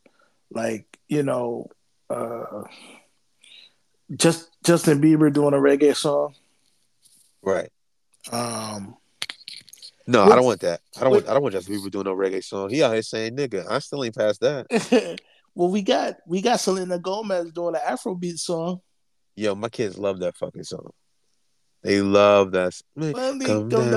[0.51, 1.69] like you know,
[2.09, 2.63] uh,
[4.15, 6.35] just Justin Bieber doing a reggae song.
[7.49, 7.69] Right.
[8.31, 8.95] Um,
[10.07, 10.81] No, I don't want that.
[10.97, 11.29] I don't what- want.
[11.29, 12.69] I don't want Justin Bieber doing no reggae song.
[12.69, 13.65] He out here saying nigga.
[13.69, 15.19] I still ain't past that.
[15.55, 18.81] well, we got we got Selena Gomez doing an Afrobeat song.
[19.35, 20.89] Yo, my kids love that fucking song.
[21.83, 22.79] They love that.
[22.95, 23.91] Man, they Come down.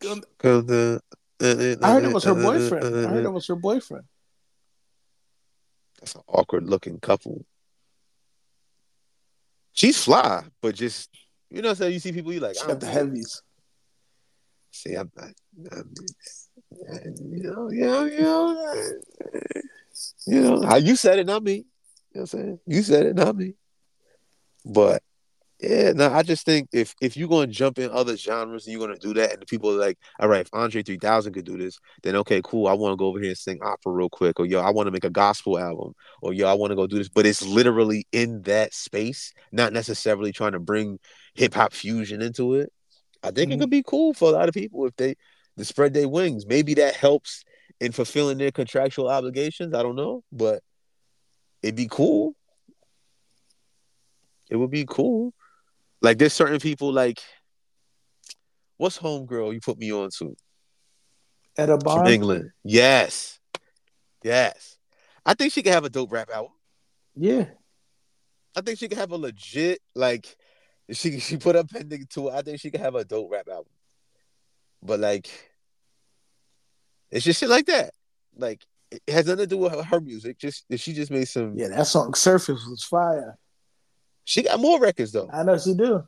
[0.00, 1.00] down- come down.
[1.40, 2.84] Uh, uh, I heard it was her uh, boyfriend.
[3.06, 4.04] I heard it was her boyfriend.
[6.00, 7.44] That's an awkward looking couple.
[9.72, 11.10] She's fly, but just
[11.54, 12.56] you know, so you see people you like.
[12.56, 13.42] She I got the heavies.
[14.72, 15.30] See, I'm not.
[15.70, 15.94] I'm,
[17.30, 18.92] you know, you know, you know,
[20.26, 21.54] you know, how you said it, not me.
[21.54, 21.64] You know
[22.12, 22.58] what I'm saying?
[22.66, 23.54] You said it, not me.
[24.64, 25.02] But
[25.60, 28.84] yeah, no, I just think if if you're gonna jump in other genres and you're
[28.84, 31.56] gonna do that, and the people are like, all right, if Andre 3000 could do
[31.56, 32.66] this, then okay, cool.
[32.66, 34.88] I want to go over here and sing opera real quick, or yo, I want
[34.88, 37.08] to make a gospel album, or yo, I want to go do this.
[37.08, 40.98] But it's literally in that space, not necessarily trying to bring
[41.34, 42.72] hip hop fusion into it.
[43.22, 43.60] I think it Mhm.
[43.60, 45.16] could be cool for a lot of people if they
[45.56, 46.46] to spread their wings.
[46.46, 47.44] Maybe that helps
[47.80, 49.72] in fulfilling their contractual obligations.
[49.74, 50.62] I don't know, but
[51.62, 52.34] it'd be cool.
[54.50, 55.32] It would be cool.
[56.02, 57.22] Like there's certain people like
[58.76, 60.36] what's homegirl you put me on to
[61.56, 62.08] At a from bar.
[62.08, 62.50] England.
[62.62, 63.38] Yes.
[64.22, 64.76] Yes.
[65.24, 66.52] I think she could have a dope rap album.
[67.14, 67.46] Yeah.
[68.56, 70.36] I think she could have a legit like
[70.92, 72.34] she she put up pending to it.
[72.34, 73.72] I think she could have a dope rap album.
[74.82, 75.28] But like
[77.10, 77.94] it's just shit like that.
[78.36, 80.38] Like it has nothing to do with her, her music.
[80.38, 83.38] Just she just made some Yeah, that song Surface was fire.
[84.24, 85.28] she got more records though.
[85.32, 86.06] I know she do.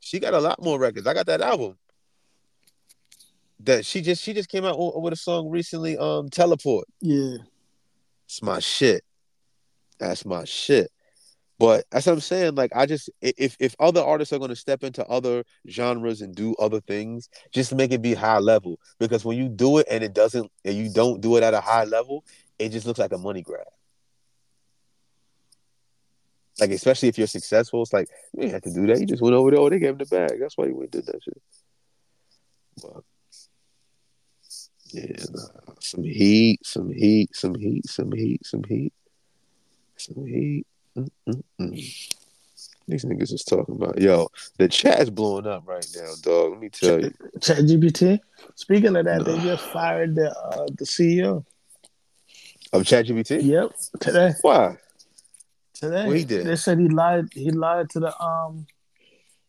[0.00, 1.06] She got a lot more records.
[1.06, 1.76] I got that album.
[3.60, 6.86] That she just she just came out with a song recently, um, Teleport.
[7.00, 7.36] Yeah.
[8.26, 9.02] It's my shit.
[9.98, 10.90] That's my shit.
[11.58, 12.56] But that's what I'm saying.
[12.56, 16.54] Like, I just if if other artists are gonna step into other genres and do
[16.56, 18.78] other things, just make it be high level.
[18.98, 21.60] Because when you do it and it doesn't, and you don't do it at a
[21.60, 22.24] high level,
[22.58, 23.66] it just looks like a money grab.
[26.60, 29.00] Like, especially if you're successful, it's like you didn't have to do that.
[29.00, 29.60] You just went over there.
[29.60, 30.38] Oh, they gave him the bag.
[30.40, 31.42] That's why you went did that shit.
[32.82, 33.04] But
[34.92, 35.74] yeah, nah.
[35.80, 38.92] some heat, some heat, some heat, some heat, some heat,
[39.96, 40.66] some heat.
[40.96, 42.10] Mm-mm-mm.
[42.86, 44.28] These niggas is talking about yo.
[44.58, 46.52] The chat is blowing up right now, dog.
[46.52, 47.12] Let me tell you.
[47.40, 48.20] Chat ChatGPT.
[48.56, 51.44] Speaking of that, they just fired the uh, the CEO.
[52.72, 53.42] Of Chat ChatGPT.
[53.42, 54.32] Yep, today.
[54.42, 54.76] Why?
[55.72, 56.06] Today.
[56.06, 56.46] What he did?
[56.46, 57.28] They said he lied.
[57.32, 58.66] He lied to the um.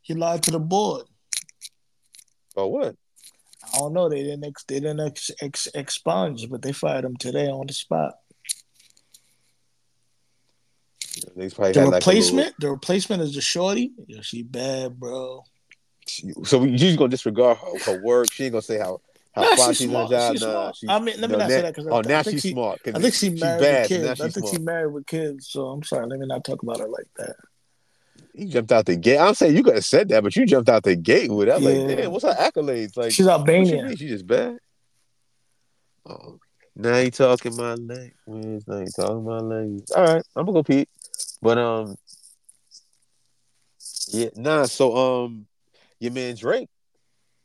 [0.02, 1.06] He lied to the board.
[2.56, 2.96] Oh what?
[3.74, 4.08] I don't know.
[4.08, 4.46] They didn't.
[4.46, 8.14] Ex, they didn't ex, ex, expunge, but they fired him today on the spot.
[11.38, 12.54] Niggas probably The had like replacement.
[12.60, 13.92] the replacement is the shorty.
[14.08, 15.44] Yeah, she bad, bro.
[16.24, 18.32] little- so you just gonna disregard her, her work?
[18.32, 19.00] She ain't gonna say how
[19.34, 20.10] how Nah, fly she's she's smart.
[20.12, 20.34] job.
[20.34, 20.76] She's nah, smart.
[20.78, 22.42] she- I mean, let me no, not say that because Oh, I, now I she's
[22.42, 22.80] she, smart.
[22.86, 24.08] I think she she's married bad, with kids.
[24.22, 25.48] I she's think she married with kids.
[25.50, 26.08] So I'm sorry.
[26.08, 27.36] Let me not talk about her like that.
[28.34, 29.18] He jumped out the gate.
[29.18, 31.62] I'm saying you could have said that, but you jumped out the gate with that.
[31.62, 31.70] Yeah.
[31.70, 32.96] Like, damn, what's her accolades?
[32.98, 33.88] Like, She's you Albanian.
[33.88, 33.96] mean?
[33.98, 34.58] She just bad.
[36.08, 36.40] Oh,
[36.76, 38.14] now you talking my language.
[38.68, 39.86] Now you talking my language.
[39.96, 40.90] All right, I'm gonna go Pete.
[41.42, 41.98] But um,
[44.08, 44.66] yeah, nah.
[44.66, 45.48] So um,
[46.00, 46.70] your man Drake,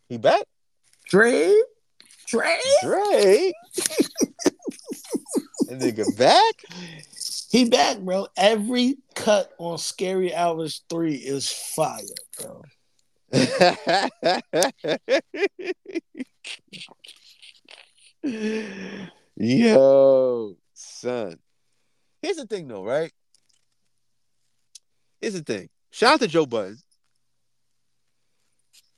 [0.09, 0.44] he back.
[1.06, 1.56] Drake.
[2.26, 2.61] Drake.
[2.83, 3.54] Drake,
[5.68, 6.54] and nigga back.
[7.50, 8.28] He back, bro.
[8.37, 12.04] Every cut on Scary Hours 3 is fire,
[12.38, 12.62] bro.
[19.37, 21.38] Yo, son.
[22.22, 23.11] Here's the thing, though, right?
[25.20, 25.68] Here's the thing.
[25.90, 26.78] Shout out to Joe Budden.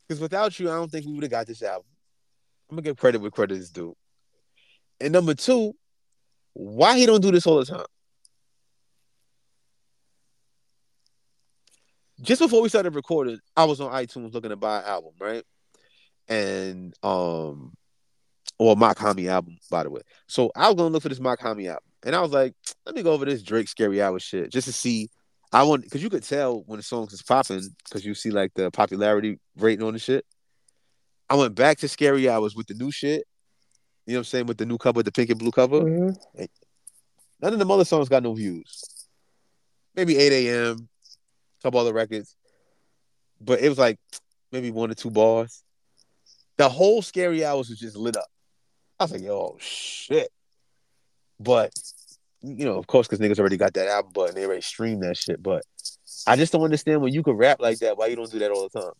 [0.06, 1.86] Because without you, I don't think we would have got this album.
[2.70, 3.96] I'm gonna give credit where credit is due.
[5.00, 5.74] And number two,
[6.52, 7.86] why he don't do this all the time?
[12.20, 15.44] Just before we started recording, I was on iTunes looking to buy an album, right?
[16.28, 17.72] And um
[18.58, 20.02] or Makami album, by the way.
[20.28, 22.54] So I was gonna look for this Makami album, and I was like,
[22.86, 25.10] let me go over this Drake Scary Hour shit just to see.
[25.52, 28.54] I want because you could tell when the songs is popping because you see like
[28.54, 30.24] the popularity rating on the shit.
[31.28, 33.24] I went back to Scary Hours with the new shit.
[34.06, 35.80] You know what I'm saying with the new cover, the pink and blue cover.
[35.80, 36.44] Mm-hmm.
[37.40, 38.82] None of the other songs got no views.
[39.94, 40.88] Maybe 8 a.m.
[41.62, 42.36] top all the records.
[43.40, 43.98] But it was like
[44.50, 45.62] maybe one or two bars.
[46.56, 48.26] The whole scary hours was just lit up.
[48.98, 50.28] I was like, yo, shit.
[51.38, 51.72] But
[52.42, 55.16] you know, of course, because niggas already got that album button, they already streamed that
[55.16, 55.42] shit.
[55.42, 55.62] But
[56.26, 58.50] I just don't understand when you can rap like that, why you don't do that
[58.50, 58.92] all the time.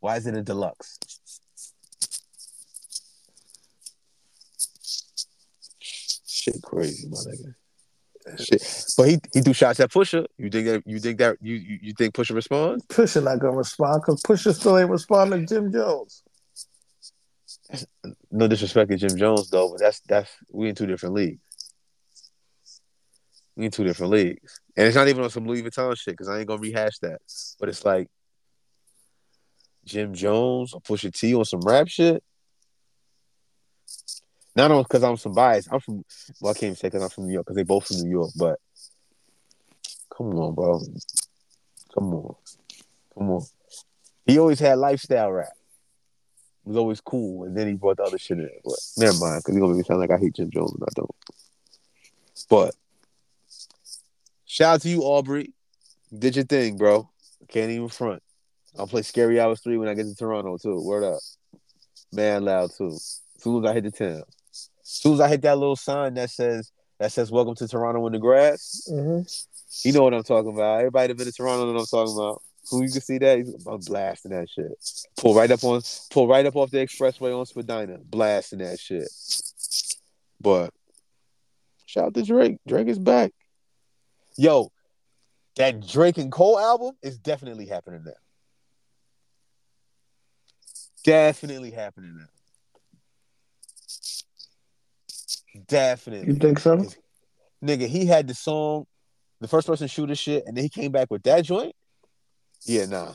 [0.00, 0.98] Why is it a deluxe?
[6.26, 7.54] Shit crazy, my nigga.
[8.38, 8.62] Shit.
[8.96, 10.26] But he he do shots at Pusha.
[10.36, 12.84] You think that you think that you you, you think Pusha responds?
[12.86, 16.22] Pusha not gonna respond because Pusha still ain't responding to Jim Jones.
[18.30, 21.40] No disrespect to Jim Jones though, but that's that's we in two different leagues.
[23.56, 26.28] We in two different leagues, and it's not even on some Louis Vuitton shit because
[26.28, 27.20] I ain't gonna rehash that.
[27.58, 28.08] But it's like
[29.84, 32.22] Jim Jones or Pusha T on some rap shit.
[34.54, 35.68] Not on because I'm some bias.
[35.70, 36.04] I'm from
[36.40, 38.10] well, I can't even say because I'm from New York because they both from New
[38.10, 38.30] York.
[38.36, 38.58] But
[40.16, 40.80] come on, bro.
[41.94, 42.34] Come on,
[43.14, 43.42] come on.
[44.26, 45.48] He always had lifestyle rap.
[46.66, 48.50] Was always cool, and then he brought the other shit in.
[48.64, 50.82] But never mind, because he's gonna make me sound like I hate Jim Jones, and
[50.82, 51.14] I don't.
[52.50, 52.74] But
[54.46, 55.52] shout out to you, Aubrey.
[56.16, 57.08] Did your thing, bro.
[57.46, 58.20] Can't even front.
[58.76, 60.84] I'll play Scary Hours 3 when I get to Toronto, too.
[60.84, 61.20] Word up.
[62.12, 62.88] Man loud, too.
[62.88, 64.22] As soon as I hit the town.
[64.50, 68.06] As soon as I hit that little sign that says that says "Welcome to Toronto
[68.06, 69.22] in the grass," mm-hmm.
[69.86, 70.78] you know what I'm talking about.
[70.78, 72.42] Everybody that been to Toronto know what I'm talking about.
[72.70, 73.38] Who you can see that?
[73.66, 74.72] I'm blasting that shit.
[75.16, 79.08] Pull right up on, pull right up off the expressway on Spadina, blasting that shit.
[80.40, 80.72] But
[81.86, 82.58] shout out to Drake.
[82.66, 83.32] Drake is back.
[84.36, 84.70] Yo,
[85.56, 88.12] that Drake and Cole album is definitely happening now.
[91.04, 92.26] Definitely happening now.
[95.68, 96.26] Definitely.
[96.26, 96.84] You think so?
[97.64, 98.86] Nigga, he had the song,
[99.40, 101.74] the first person shoot his shit, and then he came back with that joint.
[102.66, 103.12] Yeah, nah.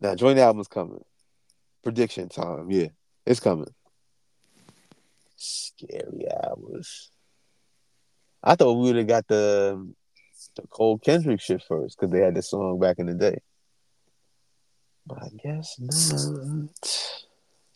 [0.00, 1.04] Now nah, joint album's coming.
[1.82, 2.70] Prediction time.
[2.70, 2.88] Yeah,
[3.24, 3.72] it's coming.
[5.36, 7.10] Scary hours.
[8.42, 9.88] I thought we would have got the
[10.56, 13.38] the Cole Kendrick shit first because they had this song back in the day.
[15.06, 17.18] But I guess not.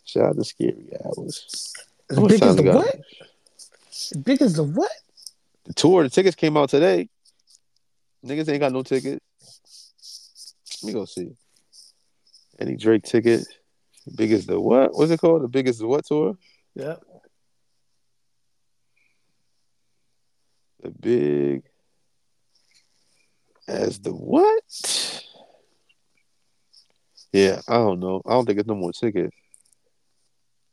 [0.05, 1.73] Shout out to Scary Hours.
[2.11, 3.01] As big as the what?
[3.91, 4.91] As big as the what?
[5.65, 7.09] The tour, the tickets came out today.
[8.27, 9.25] Niggas ain't got no tickets.
[10.83, 11.31] Let me go see.
[12.59, 13.47] Any Drake ticket?
[14.17, 14.95] Big as the what?
[14.95, 15.43] What's it called?
[15.43, 16.37] The biggest the what tour?
[16.75, 16.97] Yeah.
[20.81, 21.63] The big
[23.69, 25.25] as the what?
[27.33, 28.21] Yeah, I don't know.
[28.27, 29.37] I don't think it's no more tickets.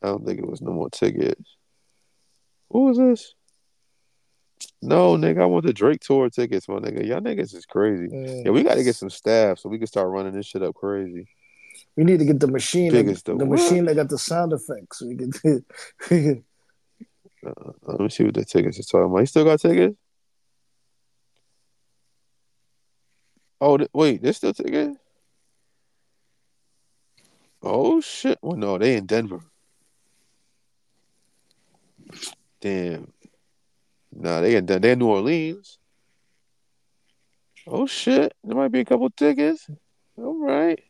[0.01, 1.55] I don't think it was no more tickets.
[2.71, 3.33] Who was this?
[4.81, 7.05] No, nigga, I want the Drake tour tickets, my nigga.
[7.05, 8.07] Y'all niggas is crazy.
[8.07, 8.45] Mm.
[8.45, 10.75] Yeah, we got to get some staff so we can start running this shit up
[10.75, 11.27] crazy.
[11.97, 14.99] We need to get the machine, that, the, the machine that got the sound effects.
[14.99, 15.33] So we can.
[17.45, 19.19] uh, let me see what the tickets is talking about.
[19.19, 19.97] You still got tickets?
[23.59, 24.97] Oh, th- wait, there's still tickets?
[27.61, 28.39] Oh shit!
[28.41, 29.41] Well, no, they in Denver.
[32.61, 33.11] Damn.
[34.11, 35.77] Nah, they in they in New Orleans.
[37.67, 38.33] Oh shit!
[38.43, 39.69] There might be a couple tickets.
[40.17, 40.81] All right.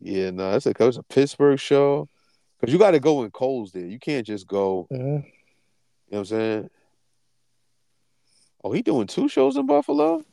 [0.00, 2.08] Yeah, no, nah, it's a it's a Pittsburgh show.
[2.60, 3.86] Cause you got to go in Coles there.
[3.86, 4.88] You can't just go.
[4.92, 5.04] Mm-hmm.
[5.04, 5.22] You know
[6.08, 6.70] what I'm saying?
[8.64, 10.24] Oh, he doing two shows in Buffalo.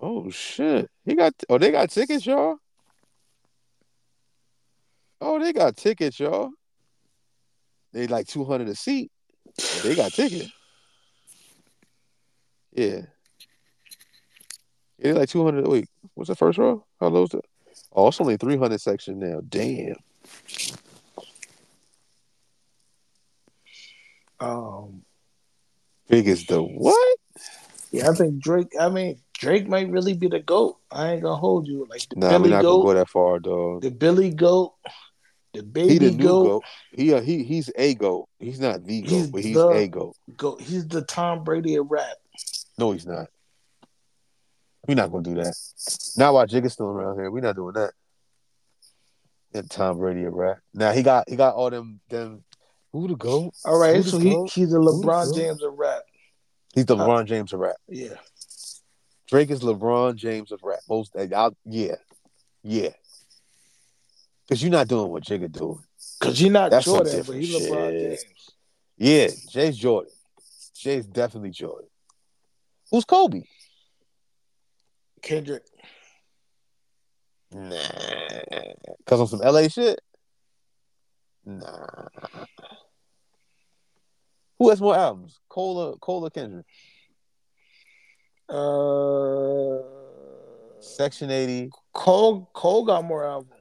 [0.00, 0.90] Oh shit!
[1.04, 1.34] He got.
[1.48, 2.56] Oh, they got tickets, y'all.
[5.20, 6.50] Oh, they got tickets, y'all.
[7.94, 9.12] They like two hundred a seat.
[9.84, 10.52] They got tickets.
[12.72, 13.02] Yeah.
[14.98, 15.86] Yeah, like two hundred a week.
[16.14, 16.84] What's the first row?
[17.00, 17.44] How low's it?
[17.92, 19.40] Oh, it's only three hundred section now.
[19.48, 19.94] Damn.
[24.40, 25.02] Um.
[26.08, 27.18] Big as the what?
[27.92, 28.72] Yeah, I think Drake.
[28.78, 30.78] I mean, Drake might really be the goat.
[30.90, 32.82] I ain't gonna hold you like the nah, Billy not goat.
[32.82, 33.82] Gonna go that far, dog.
[33.82, 34.74] The Billy goat,
[35.54, 36.44] the baby he the goat.
[36.44, 36.64] goat.
[36.92, 38.28] He uh, he he's a goat.
[38.38, 40.16] He's not the goat, he's but he's a goat.
[40.36, 40.60] Goat.
[40.60, 42.16] He's the Tom Brady of rap.
[42.78, 43.28] No, he's not.
[44.86, 45.54] We're not gonna do that.
[46.16, 47.92] Now while Jigga's still around here, we're not doing that.
[49.54, 50.58] And Tom Brady of rap.
[50.74, 52.44] Now he got he got all them them.
[52.92, 53.54] Who the goat?
[53.64, 56.02] All right, so he, he's a LeBron James of rap.
[56.74, 57.76] He's the uh, LeBron James of rap.
[57.88, 58.14] Yeah.
[59.28, 60.80] Drake is LeBron James of rap.
[60.88, 61.96] Most, I'll, yeah,
[62.62, 62.90] yeah.
[64.46, 65.82] Because you're not doing what Jigga doing.
[66.20, 68.24] Cause you're not That's Jordan, but he's LeBron James.
[68.96, 70.12] Yeah, Jay's Jordan.
[70.74, 71.88] Jay's definitely Jordan.
[72.90, 73.42] Who's Kobe?
[75.22, 75.62] Kendrick.
[77.52, 77.76] Nah,
[79.06, 80.00] cause on some LA shit.
[81.46, 82.08] Nah.
[84.58, 85.40] Who has more albums?
[85.48, 86.66] Cole, Cole Kendrick?
[88.48, 89.78] Uh,
[90.80, 91.70] Section eighty.
[91.92, 93.54] Cole Cole got more albums.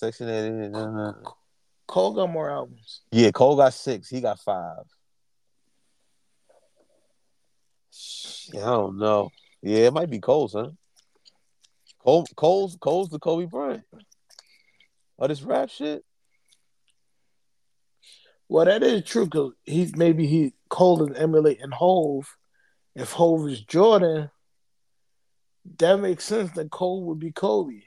[0.00, 0.72] Section eighty.
[1.86, 3.02] Cole got more albums.
[3.12, 4.08] Yeah, Cole got six.
[4.08, 4.86] He got five.
[8.54, 9.28] I don't know.
[9.60, 10.70] Yeah, it might be Cole's, huh?
[12.02, 13.84] Cole, Cole's, Cole's the Kobe Bryant.
[15.18, 16.02] Oh, this rap shit.
[18.48, 22.38] Well, that is true because he's maybe he Cole is emulating Hove.
[22.94, 24.30] If Hove is Jordan,
[25.76, 27.82] that makes sense that Cole would be Kobe.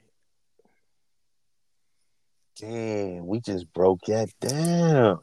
[2.59, 5.19] Damn, we just broke that down.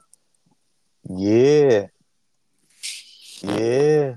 [1.08, 1.86] Yeah.
[3.42, 4.14] Yeah.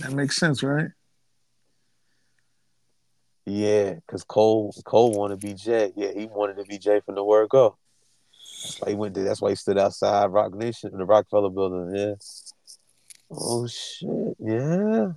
[0.00, 0.88] That makes sense, right?
[3.46, 5.92] Yeah, because Cole Cole wanted to be Jay.
[5.96, 7.78] Yeah, he wanted to be Jay from the word go.
[8.62, 11.48] That's why he went to, that's why he stood outside Roc Nation in the Rockefeller
[11.48, 11.94] building.
[11.94, 12.14] Yeah.
[13.30, 14.36] Oh shit.
[14.38, 15.07] Yeah.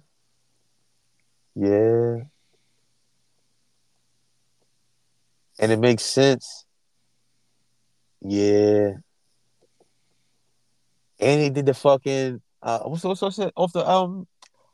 [5.61, 6.65] And it makes sense.
[8.21, 8.93] Yeah.
[11.19, 14.27] And he did the fucking uh what's what's what's that off the album?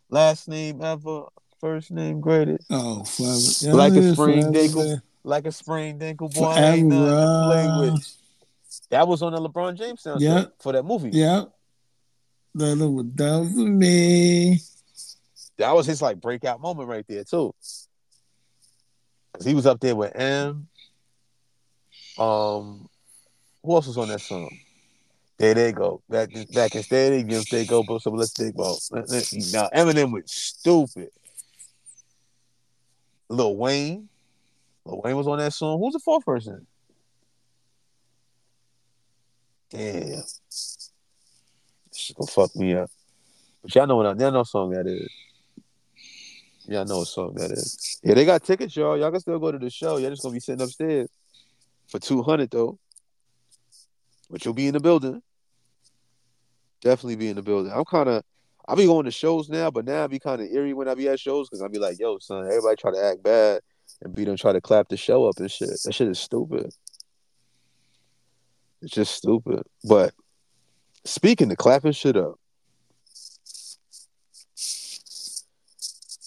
[0.09, 1.25] Last name ever,
[1.59, 2.65] first name greatest.
[2.69, 3.77] Oh, forever.
[3.77, 5.01] like a spring dinkle.
[5.23, 6.53] Like a spring dinkle boy.
[6.53, 6.65] Forever.
[6.65, 8.17] Ain't nothing to play with.
[8.89, 10.45] That was on the LeBron James soundtrack yeah.
[10.59, 11.09] for that movie.
[11.11, 11.43] Yeah.
[12.55, 14.59] That was down for me.
[15.57, 17.53] That was his like breakout moment right there too.
[19.33, 20.67] Cause he was up there with M.
[22.17, 22.89] Um,
[23.63, 24.49] who else was on that song?
[25.37, 26.01] There they go.
[26.09, 27.83] Back in, back in stadium, they go.
[27.83, 29.69] But so let's think about now.
[29.75, 31.09] Eminem was stupid.
[33.29, 34.09] Lil Wayne.
[34.85, 35.79] Lil Wayne was on that song.
[35.79, 36.65] Who's the fourth person?
[39.69, 40.23] Damn.
[40.49, 40.91] This
[42.15, 42.89] gonna fuck me up.
[43.61, 45.09] But y'all know what y'all know song that is.
[46.65, 47.99] Y'all know what song that is.
[48.03, 48.97] Yeah, they got tickets, y'all.
[48.97, 49.97] Y'all can still go to the show.
[49.97, 51.09] Y'all just gonna be sitting upstairs
[51.87, 52.79] for two hundred though.
[54.29, 55.21] But you'll be in the building.
[56.81, 57.71] Definitely be in the building.
[57.71, 58.23] I'm kind of,
[58.67, 60.95] I be going to shows now, but now I be kind of eerie when I
[60.95, 63.61] be at shows because I be like, yo, son, everybody try to act bad
[64.01, 65.69] and be them try to clap the show up and shit.
[65.85, 66.71] That shit is stupid.
[68.81, 69.63] It's just stupid.
[69.83, 70.13] But
[71.05, 72.35] speaking to clapping shit up,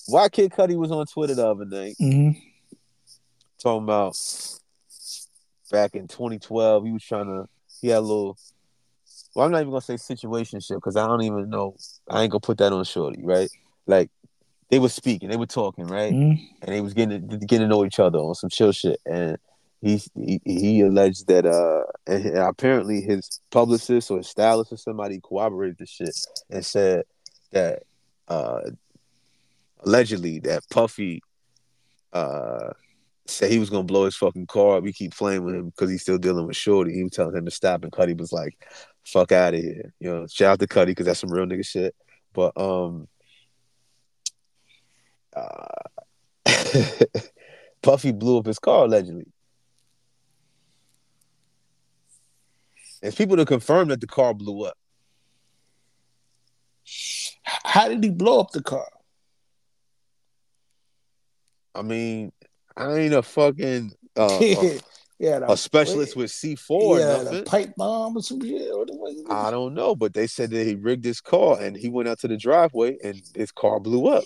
[0.06, 2.38] why Kid Cudi was on Twitter the other night mm-hmm.
[3.62, 4.16] talking about
[5.70, 7.48] back in 2012, he was trying to,
[7.80, 8.36] he had a little,
[9.34, 11.76] well, I'm not even gonna say situationship because I don't even know.
[12.08, 13.48] I ain't gonna put that on Shorty, right?
[13.86, 14.10] Like
[14.70, 16.12] they were speaking, they were talking, right?
[16.12, 16.44] Mm-hmm.
[16.62, 18.98] And they was getting getting to know each other on some chill shit.
[19.06, 19.36] And
[19.80, 25.20] he he, he alleged that uh and apparently his publicist or his stylist or somebody
[25.22, 26.14] corroborated the shit
[26.50, 27.04] and said
[27.52, 27.82] that
[28.28, 28.62] uh
[29.80, 31.22] allegedly that Puffy
[32.12, 32.70] uh
[33.30, 34.84] said he was gonna blow his fucking car up.
[34.84, 36.92] We keep playing with him because he's still dealing with Shorty.
[36.92, 38.54] He was telling him to stop, and Cudi was like,
[39.04, 41.66] "Fuck out of here." You know, shout out to Cudi because that's some real nigga
[41.66, 41.94] shit.
[42.32, 43.08] But um,
[45.34, 45.66] uh,
[47.82, 49.26] Puffy blew up his car allegedly.
[53.00, 54.76] There's people to confirm that the car blew up.
[57.44, 58.88] How did he blow up the car?
[61.74, 62.32] I mean,
[62.80, 64.38] I ain't a fucking uh,
[65.18, 66.98] yeah, a specialist with C four.
[66.98, 68.70] Yeah, pipe bomb or some shit.
[69.28, 72.18] I don't know, but they said that he rigged his car and he went out
[72.20, 74.24] to the driveway and his car blew up.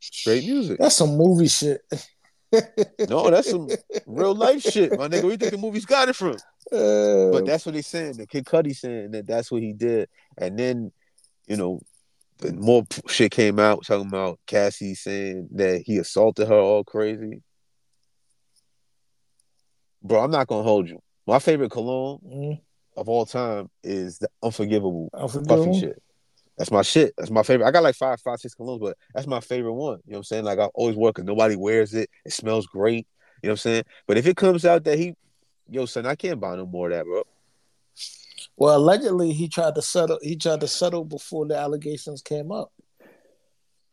[0.00, 0.78] Straight music.
[0.78, 1.80] That's some movie shit.
[3.08, 3.68] no, that's some
[4.06, 5.22] real life shit, my nigga.
[5.22, 6.36] Where you think the movies got it from?
[6.70, 8.18] Uh, but that's what he's saying.
[8.18, 10.92] The Kid Cudi saying that that's what he did, and then
[11.46, 11.80] you know,
[12.54, 17.42] more shit came out talking about Cassie saying that he assaulted her all crazy.
[20.02, 21.00] Bro, I'm not gonna hold you.
[21.26, 22.60] My favorite cologne mm.
[22.96, 25.78] of all time is the Unforgivable, Unforgivable?
[25.78, 26.02] Shit.
[26.56, 27.14] That's my shit.
[27.16, 27.66] That's my favorite.
[27.66, 29.98] I got like five, five, six colognes, but that's my favorite one.
[30.04, 30.44] You know what I'm saying?
[30.44, 32.10] Like I always work because nobody wears it.
[32.24, 33.06] It smells great.
[33.42, 33.84] You know what I'm saying?
[34.06, 35.14] But if it comes out that he,
[35.68, 37.22] yo, son, I can't buy no more of that, bro.
[38.58, 40.18] Well, allegedly he tried to settle.
[40.20, 42.72] He tried to settle before the allegations came up.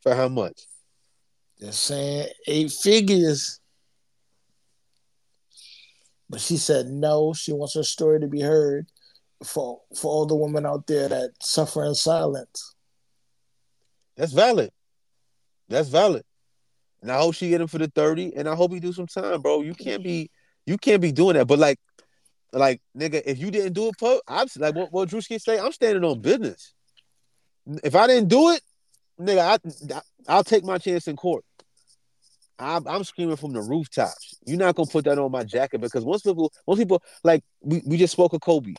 [0.01, 0.65] For how much?
[1.59, 3.59] They're saying eight figures.
[6.27, 7.33] But she said no.
[7.33, 8.87] She wants her story to be heard
[9.43, 12.73] for for all the women out there that suffer in silence.
[14.17, 14.71] That's valid.
[15.69, 16.23] That's valid.
[17.03, 19.05] And I hope she get him for the 30 and I hope he do some
[19.05, 19.61] time, bro.
[19.61, 20.31] You can't be
[20.65, 21.45] you can't be doing that.
[21.45, 21.77] But like
[22.55, 25.71] like nigga, if you didn't do it, Puff, I'm like what, what Drewski say, I'm
[25.71, 26.73] standing on business.
[27.83, 28.61] If I didn't do it,
[29.19, 29.59] nigga,
[29.93, 31.43] I, I'll take my chance in court.
[32.57, 34.35] I'm, I'm, screaming from the rooftops.
[34.45, 37.81] You're not gonna put that on my jacket because once people, most people, like we,
[37.85, 38.75] we just spoke of Kobe.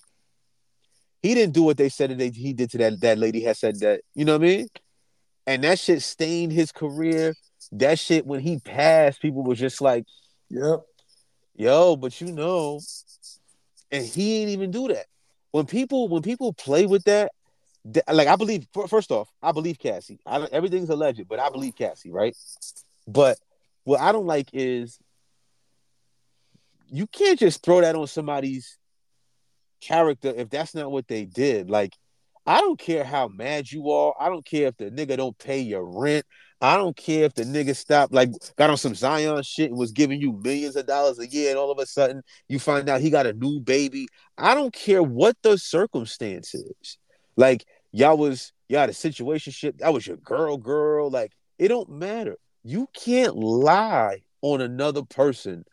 [1.20, 3.78] He didn't do what they said that he did to that that lady had said
[3.80, 4.00] that.
[4.14, 4.68] You know what I mean?
[5.46, 7.34] And that shit stained his career.
[7.72, 10.04] That shit when he passed, people was just like,
[10.48, 10.80] "Yep,
[11.56, 12.80] yo," but you know,
[13.96, 15.06] and he didn't even do that.
[15.52, 17.32] When people when people play with that,
[18.10, 20.20] like I believe first off, I believe Cassie.
[20.26, 22.36] I, everything's alleged, but I believe Cassie, right?
[23.06, 23.38] But
[23.84, 24.98] what I don't like is
[26.88, 28.78] you can't just throw that on somebody's
[29.80, 31.70] character if that's not what they did.
[31.70, 31.94] Like,
[32.46, 34.14] I don't care how mad you are.
[34.18, 36.24] I don't care if the nigga don't pay your rent.
[36.60, 39.92] I don't care if the nigga stopped, like, got on some Zion shit and was
[39.92, 43.00] giving you millions of dollars a year, and all of a sudden you find out
[43.00, 44.08] he got a new baby.
[44.38, 46.98] I don't care what the circumstance is.
[47.36, 49.78] Like, y'all was y'all had a situation shit.
[49.78, 51.10] That was your girl, girl.
[51.10, 52.36] Like, it don't matter.
[52.64, 55.64] You can't lie on another person.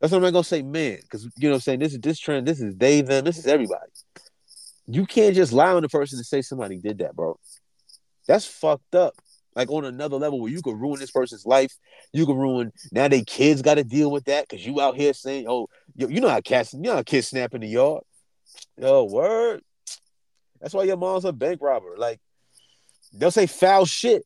[0.00, 1.80] That's what I'm gonna say, man, because you know what I'm saying.
[1.80, 2.46] This is this trend.
[2.46, 3.06] This is Dave.
[3.06, 3.24] Them.
[3.24, 3.90] This is everybody.
[4.86, 7.38] You can't just lie on the person and say somebody did that, bro.
[8.26, 9.14] That's fucked up.
[9.60, 11.70] Like on another level where you could ruin this person's life.
[12.14, 15.12] You can ruin now they kids got to deal with that because you out here
[15.12, 18.02] saying, "Oh, you, you know how cats, you know how kids snap in the yard."
[18.78, 19.60] Yo, word.
[20.62, 21.94] That's why your mom's a bank robber.
[21.98, 22.20] Like
[23.12, 24.24] they'll say foul shit.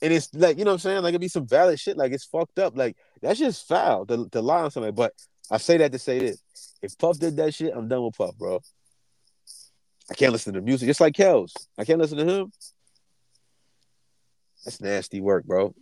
[0.00, 1.02] And it's like, you know what I'm saying?
[1.02, 1.96] Like it'd be some valid shit.
[1.96, 2.76] Like it's fucked up.
[2.76, 4.92] Like that's just foul to, to lie on somebody.
[4.92, 5.14] But
[5.50, 6.40] I say that to say this.
[6.80, 8.60] If Puff did that shit, I'm done with Puff, bro.
[10.08, 10.86] I can't listen to music.
[10.86, 11.54] Just like Kels.
[11.76, 12.52] I can't listen to him.
[14.66, 15.74] That's nasty work, bro.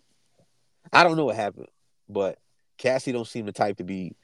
[0.93, 1.69] I don't know what happened,
[2.07, 2.39] but
[2.77, 4.15] Cassie don't seem the type to be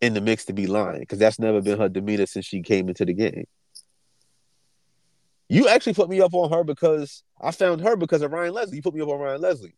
[0.00, 2.88] in the mix to be lying because that's never been her demeanor since she came
[2.88, 3.44] into the game.
[5.50, 8.76] You actually put me up on her because I found her because of Ryan Leslie.
[8.76, 9.76] You put me up on Ryan Leslie.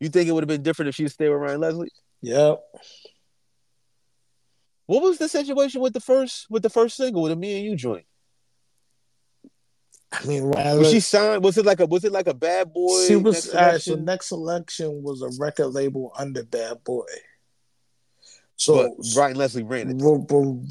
[0.00, 1.90] You think it would have been different if she stayed with Ryan Leslie?
[2.22, 2.62] Yep.
[4.86, 7.64] What was the situation with the first with the first single with the me and
[7.66, 8.06] you joint?
[10.10, 11.44] I mean, Ryan was she signed?
[11.44, 13.06] Was it like a was it like a Bad Boy?
[13.06, 13.52] She was.
[13.52, 17.04] Next uh, so NextSelection was a record label under Bad Boy.
[18.56, 20.02] So but Ryan Leslie ran it.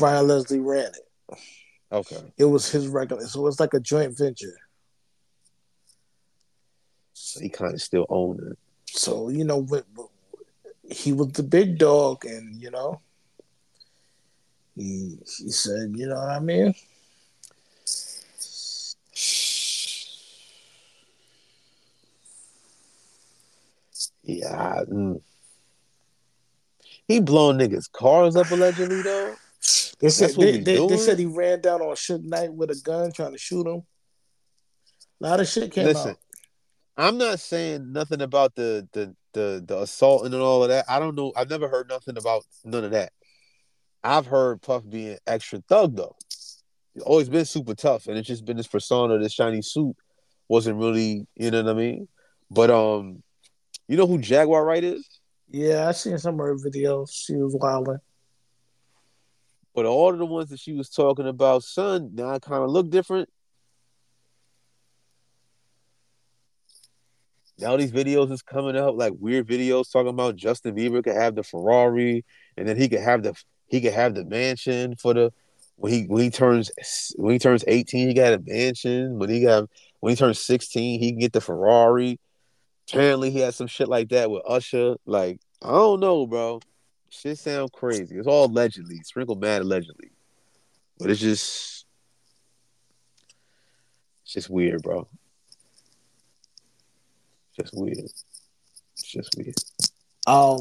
[0.02, 1.38] Ryan Leslie ran it.
[1.92, 2.34] Okay.
[2.38, 4.58] It was his record, so it was like a joint venture.
[7.14, 8.58] So he kind of still owned it.
[8.88, 9.66] So you know,
[10.90, 13.02] he was the big dog, and you know,
[14.76, 16.74] he he said, you know what I mean.
[24.28, 24.84] Yeah.
[24.92, 25.22] Mm.
[27.08, 29.36] He blowing niggas' cars up allegedly though.
[30.00, 33.12] They said they, they, they, said he ran down on Suge Knight with a gun
[33.12, 33.84] trying to shoot him.
[35.22, 36.18] A lot of shit came Listen, out.
[36.98, 40.86] I'm not saying nothing about the the the the assault and all of that.
[40.90, 41.32] I don't know.
[41.36, 43.14] I've never heard nothing about none of that.
[44.04, 46.16] I've heard Puff being extra thug though.
[46.94, 49.96] He's always been super tough, and it's just been this persona, this shiny suit
[50.48, 52.08] wasn't really, you know what I mean.
[52.50, 53.24] But um,
[53.88, 55.08] you know who Jaguar Wright is?
[55.50, 57.10] Yeah, I seen some of her videos.
[57.12, 58.00] She was wilding.
[59.74, 62.90] But all of the ones that she was talking about, son, now kind of look
[62.90, 63.30] different.
[67.60, 71.36] Now these videos is coming up, like weird videos talking about Justin Bieber could have
[71.36, 72.24] the Ferrari,
[72.56, 73.34] and then he could have the
[73.68, 75.34] he could have the mansion for the
[75.76, 76.72] when he when he turns
[77.16, 79.18] when he turns 18, he got a mansion.
[79.18, 79.70] When he got
[80.00, 82.20] when he turns 16, he can get the Ferrari.
[82.88, 84.96] Apparently, he had some shit like that with Usher.
[85.06, 86.62] Like, I don't know, bro.
[87.10, 88.18] Shit sound crazy.
[88.18, 90.12] It's all allegedly, sprinkled mad allegedly.
[91.00, 91.86] But it's just
[94.24, 95.08] it's just weird, bro.
[97.56, 97.98] Just weird.
[97.98, 99.56] It's just weird.
[100.26, 100.60] Um,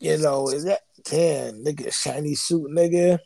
[0.00, 3.18] you know, is that damn nigga shiny suit nigga?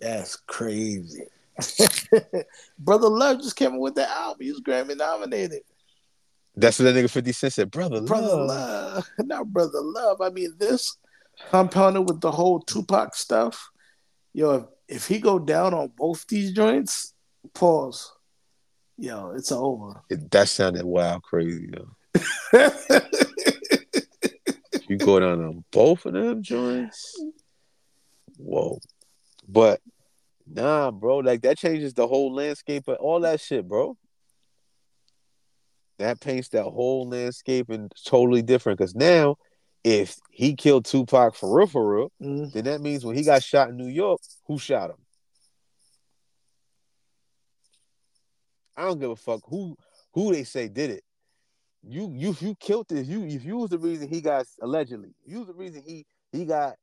[0.00, 1.24] That's crazy.
[2.78, 4.44] Brother Love just came up with the album.
[4.44, 5.62] He was Grammy nominated.
[6.56, 8.46] That's what that nigga 50 Cent said, brother, brother love.
[8.46, 9.10] love.
[9.26, 10.20] Not brother love.
[10.20, 10.96] I mean, this
[11.50, 13.70] compounded with the whole Tupac stuff.
[14.32, 14.64] Yo, if,
[14.96, 17.12] if he go down on both these joints,
[17.54, 18.12] pause.
[18.96, 20.00] Yo, it's over.
[20.08, 21.88] It, that sounded wild crazy, yo.
[24.88, 27.20] you go down on both of them joints,
[28.38, 28.78] whoa.
[29.48, 29.80] But
[30.46, 33.96] nah, bro, like that changes the whole landscape of all that shit, bro.
[35.98, 38.78] That paints that whole landscape and totally different.
[38.78, 39.36] Cause now,
[39.84, 42.52] if he killed Tupac for real, for real, mm.
[42.52, 44.96] then that means when he got shot in New York, who shot him?
[48.76, 49.76] I don't give a fuck who
[50.12, 51.04] who they say did it.
[51.82, 53.06] You you you killed this.
[53.06, 56.44] You if you was the reason he got allegedly, you was the reason he he
[56.44, 56.74] got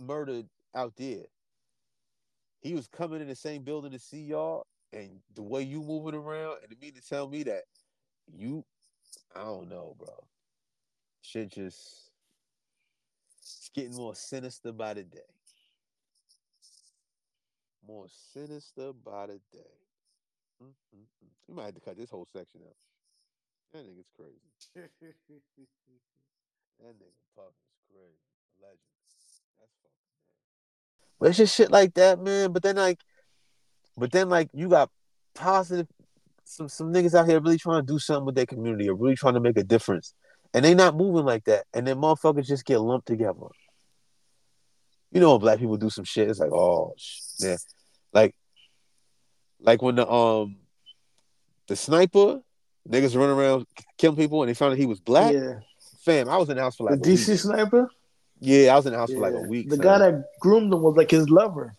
[0.00, 1.24] murdered out there.
[2.60, 6.14] He was coming in the same building to see y'all, and the way you moving
[6.14, 7.62] around, and to mean to tell me that
[8.36, 8.64] you,
[9.34, 10.14] I don't know, bro.
[11.22, 12.08] Shit just
[13.48, 15.18] it's getting more sinister by the day.
[17.86, 19.78] More sinister by the day.
[20.62, 21.02] Mm-hmm.
[21.48, 22.76] You might have to cut this whole section out.
[23.72, 24.36] That nigga's crazy.
[24.74, 24.90] that
[26.86, 28.28] nigga Puff is crazy.
[28.60, 28.78] Legend.
[29.08, 29.92] That's fucking man.
[31.18, 32.52] But it's just shit like that, man.
[32.52, 33.00] But then like,
[33.96, 34.90] but then like you got
[35.34, 35.86] positive
[36.48, 39.16] some some niggas out here really trying to do something with their community or really
[39.16, 40.14] trying to make a difference.
[40.54, 41.66] And they not moving like that.
[41.74, 43.48] And then motherfuckers just get lumped together.
[45.12, 46.94] You know when black people do some shit, it's like, oh
[47.38, 47.56] yeah.
[48.12, 48.34] Like
[49.60, 50.56] like when the um
[51.66, 52.40] the sniper
[52.88, 53.66] niggas running around
[53.98, 55.34] killing people and they found out he was black.
[55.34, 55.60] Yeah.
[56.00, 57.38] Fam, I was in the house for like the DC week.
[57.38, 57.90] sniper.
[58.40, 59.16] Yeah, I was in the house yeah.
[59.16, 59.68] for like a week.
[59.68, 59.84] The son.
[59.84, 61.74] guy that groomed him was like his lover.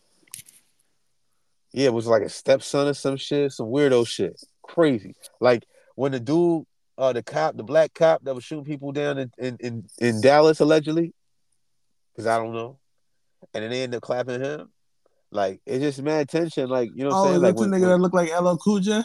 [1.71, 4.39] Yeah, it was like a stepson or some shit, some weirdo shit.
[4.69, 5.15] Crazy.
[5.39, 5.65] Like
[5.95, 6.65] when the dude,
[6.97, 10.21] uh, the cop, the black cop that was shooting people down in in, in, in
[10.21, 11.13] Dallas allegedly,
[12.13, 12.77] because I don't know,
[13.53, 14.69] and then they end up clapping him.
[15.31, 16.69] Like it's just mad tension.
[16.69, 17.41] Like you know, what I'm oh, saying?
[17.41, 19.01] like the nigga when, that looked like LL Cool J.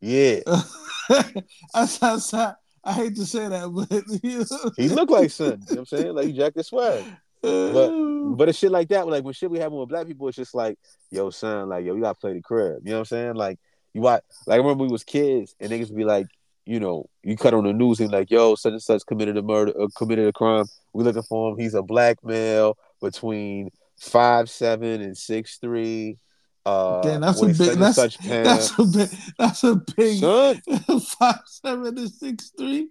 [0.00, 0.40] Yeah.
[0.46, 4.70] I, I, I, hate to say that, but you know.
[4.76, 5.46] he looked like son.
[5.46, 6.14] You know what I'm saying?
[6.14, 7.04] Like he jacked the swag.
[7.42, 7.90] But
[8.36, 9.06] but it's shit like that.
[9.06, 10.78] Like when shit we having with black people, it's just like,
[11.10, 12.82] yo, son, like yo, you gotta play the crib.
[12.84, 13.34] You know what I'm saying?
[13.34, 13.58] Like
[13.94, 16.26] you watch like I remember we was kids and niggas be like,
[16.66, 19.42] you know, you cut on the news and like, yo, such and such committed a
[19.42, 20.66] murder, uh, committed a crime.
[20.92, 21.58] We looking for him.
[21.58, 26.18] He's a black male between five seven and six three.
[26.66, 27.78] Uh, Damn, that's a big.
[27.78, 29.08] That's, that's a big.
[29.38, 30.20] That's a big.
[31.18, 32.88] five seven and six three.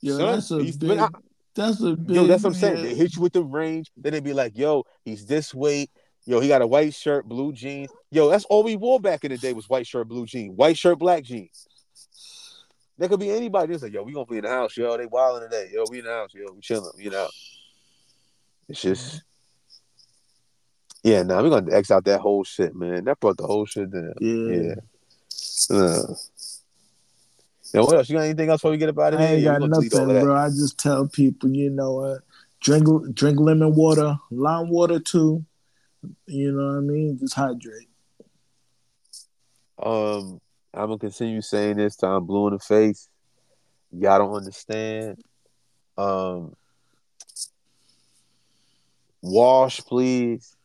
[0.00, 0.98] Yo, Son, that's a big.
[0.98, 1.08] I,
[1.54, 2.16] that's a big.
[2.16, 2.82] Yo, that's what I'm saying.
[2.82, 3.90] They hit you with the range.
[3.96, 5.90] Then they be like, "Yo, he's this weight.
[6.26, 7.90] Yo, he got a white shirt, blue jeans.
[8.10, 10.76] Yo, that's all we wore back in the day was white shirt, blue jeans, white
[10.76, 11.66] shirt, black jeans.
[12.98, 13.72] There could be anybody.
[13.72, 14.96] Just like, yo, we gonna be in the house, yo.
[14.96, 15.84] They wilding today, yo.
[15.90, 16.52] We in the house, yo.
[16.52, 17.28] We chilling, you know.
[18.68, 19.22] It's just
[21.02, 23.04] yeah, now nah, we're gonna X out that whole shit, man.
[23.04, 24.12] That brought the whole shit down.
[24.20, 24.74] Yeah.
[25.70, 25.76] Yeah.
[25.76, 26.14] Uh.
[27.72, 28.10] Now, what else?
[28.10, 29.20] You got anything else before we get about it?
[29.20, 30.36] I ain't got nothing, bro.
[30.36, 32.18] I just tell people, you know, uh,
[32.60, 35.44] drink drink lemon water, lime water too.
[36.26, 37.18] You know what I mean?
[37.18, 37.88] Just hydrate.
[39.82, 40.40] Um,
[40.74, 43.08] I'm gonna continue saying this till I'm blue in the face.
[43.92, 45.22] Y'all don't understand.
[45.96, 46.54] Um,
[49.22, 50.56] wash, please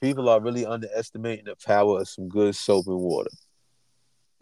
[0.00, 3.30] people are really underestimating the power of some good soap and water.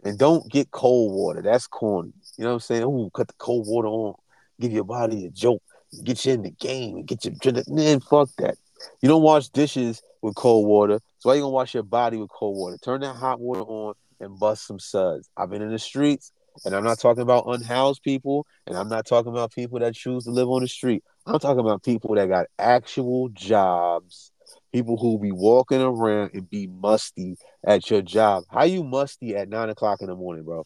[0.03, 1.41] And don't get cold water.
[1.41, 2.13] That's corny.
[2.37, 2.83] You know what I'm saying?
[2.83, 4.13] Ooh, cut the cold water on.
[4.59, 5.61] Give your body a joke.
[6.03, 7.33] Get you in the game and get you
[7.67, 8.57] man, fuck that.
[9.01, 10.99] You don't wash dishes with cold water.
[11.19, 12.77] So why you gonna wash your body with cold water?
[12.83, 15.29] Turn that hot water on and bust some suds.
[15.37, 16.31] I've been in the streets,
[16.65, 20.25] and I'm not talking about unhoused people, and I'm not talking about people that choose
[20.25, 21.03] to live on the street.
[21.25, 24.31] I'm talking about people that got actual jobs
[24.71, 28.43] people who be walking around and be musty at your job.
[28.49, 30.63] How you musty at nine o'clock in the morning, bro?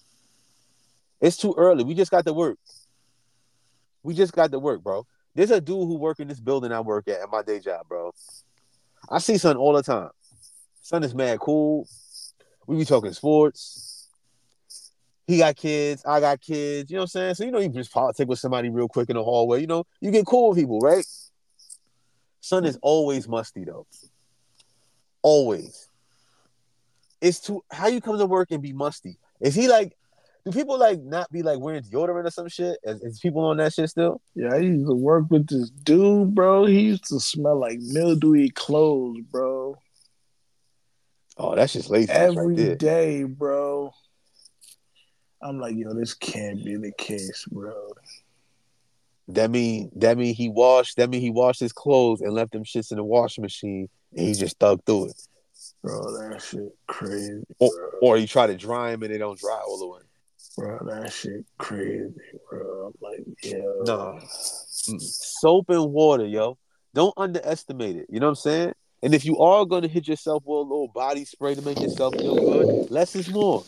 [1.20, 1.84] It's too early.
[1.84, 2.58] We just got to work.
[4.04, 5.06] We just got to work, bro.
[5.34, 7.88] There's a dude who work in this building I work at at my day job,
[7.88, 8.14] bro.
[9.10, 10.10] I see son all the time.
[10.82, 11.88] Son is mad cool.
[12.68, 14.10] We be talking sports.
[15.28, 16.04] He got kids.
[16.06, 16.92] I got kids.
[16.92, 17.34] You know what I'm saying?
[17.36, 19.62] So you know you just politic with somebody real quick in the hallway.
[19.62, 21.06] You know you get cool with people, right?
[22.42, 23.88] Son is always musty though.
[25.22, 25.88] Always.
[27.22, 29.18] It's too how you come to work and be musty.
[29.40, 29.96] Is he like
[30.46, 32.78] do people like not be like wearing deodorant or some shit?
[32.84, 34.22] Is, is, people on that shit still?
[34.36, 36.66] Yeah, I used to work with this dude, bro.
[36.66, 39.78] He used to smell like mildewy clothes, bro.
[41.38, 42.12] Oh, that's just lazy.
[42.12, 43.94] Every right day, bro.
[45.42, 47.94] I'm like, yo, this can't be the case, bro.
[49.28, 52.64] That mean that mean he washed that mean he washed his clothes and left them
[52.64, 55.28] shits in the washing machine and he just thug through it.
[55.84, 57.42] Bro, that shit crazy.
[57.60, 57.72] Or,
[58.02, 60.02] or you try to dry them and they don't dry all the way.
[60.58, 62.14] Bro, that shit crazy,
[62.50, 62.94] bro.
[63.02, 63.58] Like, yeah.
[63.82, 64.20] No.
[64.90, 65.00] Mm.
[65.02, 66.58] soap and water, yo.
[66.94, 68.08] Don't underestimate it.
[68.10, 68.74] You know what I'm saying?
[69.04, 72.14] And if you are gonna hit yourself with a little body spray to make yourself
[72.16, 73.64] feel good, less is more.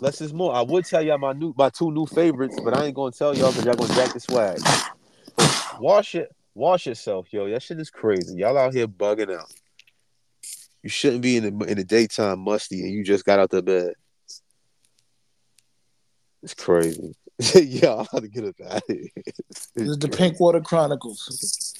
[0.00, 0.54] Less is more.
[0.54, 3.36] I would tell y'all my new my two new favorites, but I ain't gonna tell
[3.36, 4.60] y'all because y'all gonna jack the swag.
[5.80, 7.48] Wash it, wash yourself, yo.
[7.48, 8.36] That shit is crazy.
[8.38, 9.52] Y'all out here bugging out.
[10.82, 13.62] You shouldn't be in the in the daytime musty and you just got out the
[13.62, 13.92] bed.
[16.42, 17.14] It's crazy.
[17.54, 18.96] yeah, I'm about to get it out of.
[19.74, 21.71] This is the Pink Water Chronicles.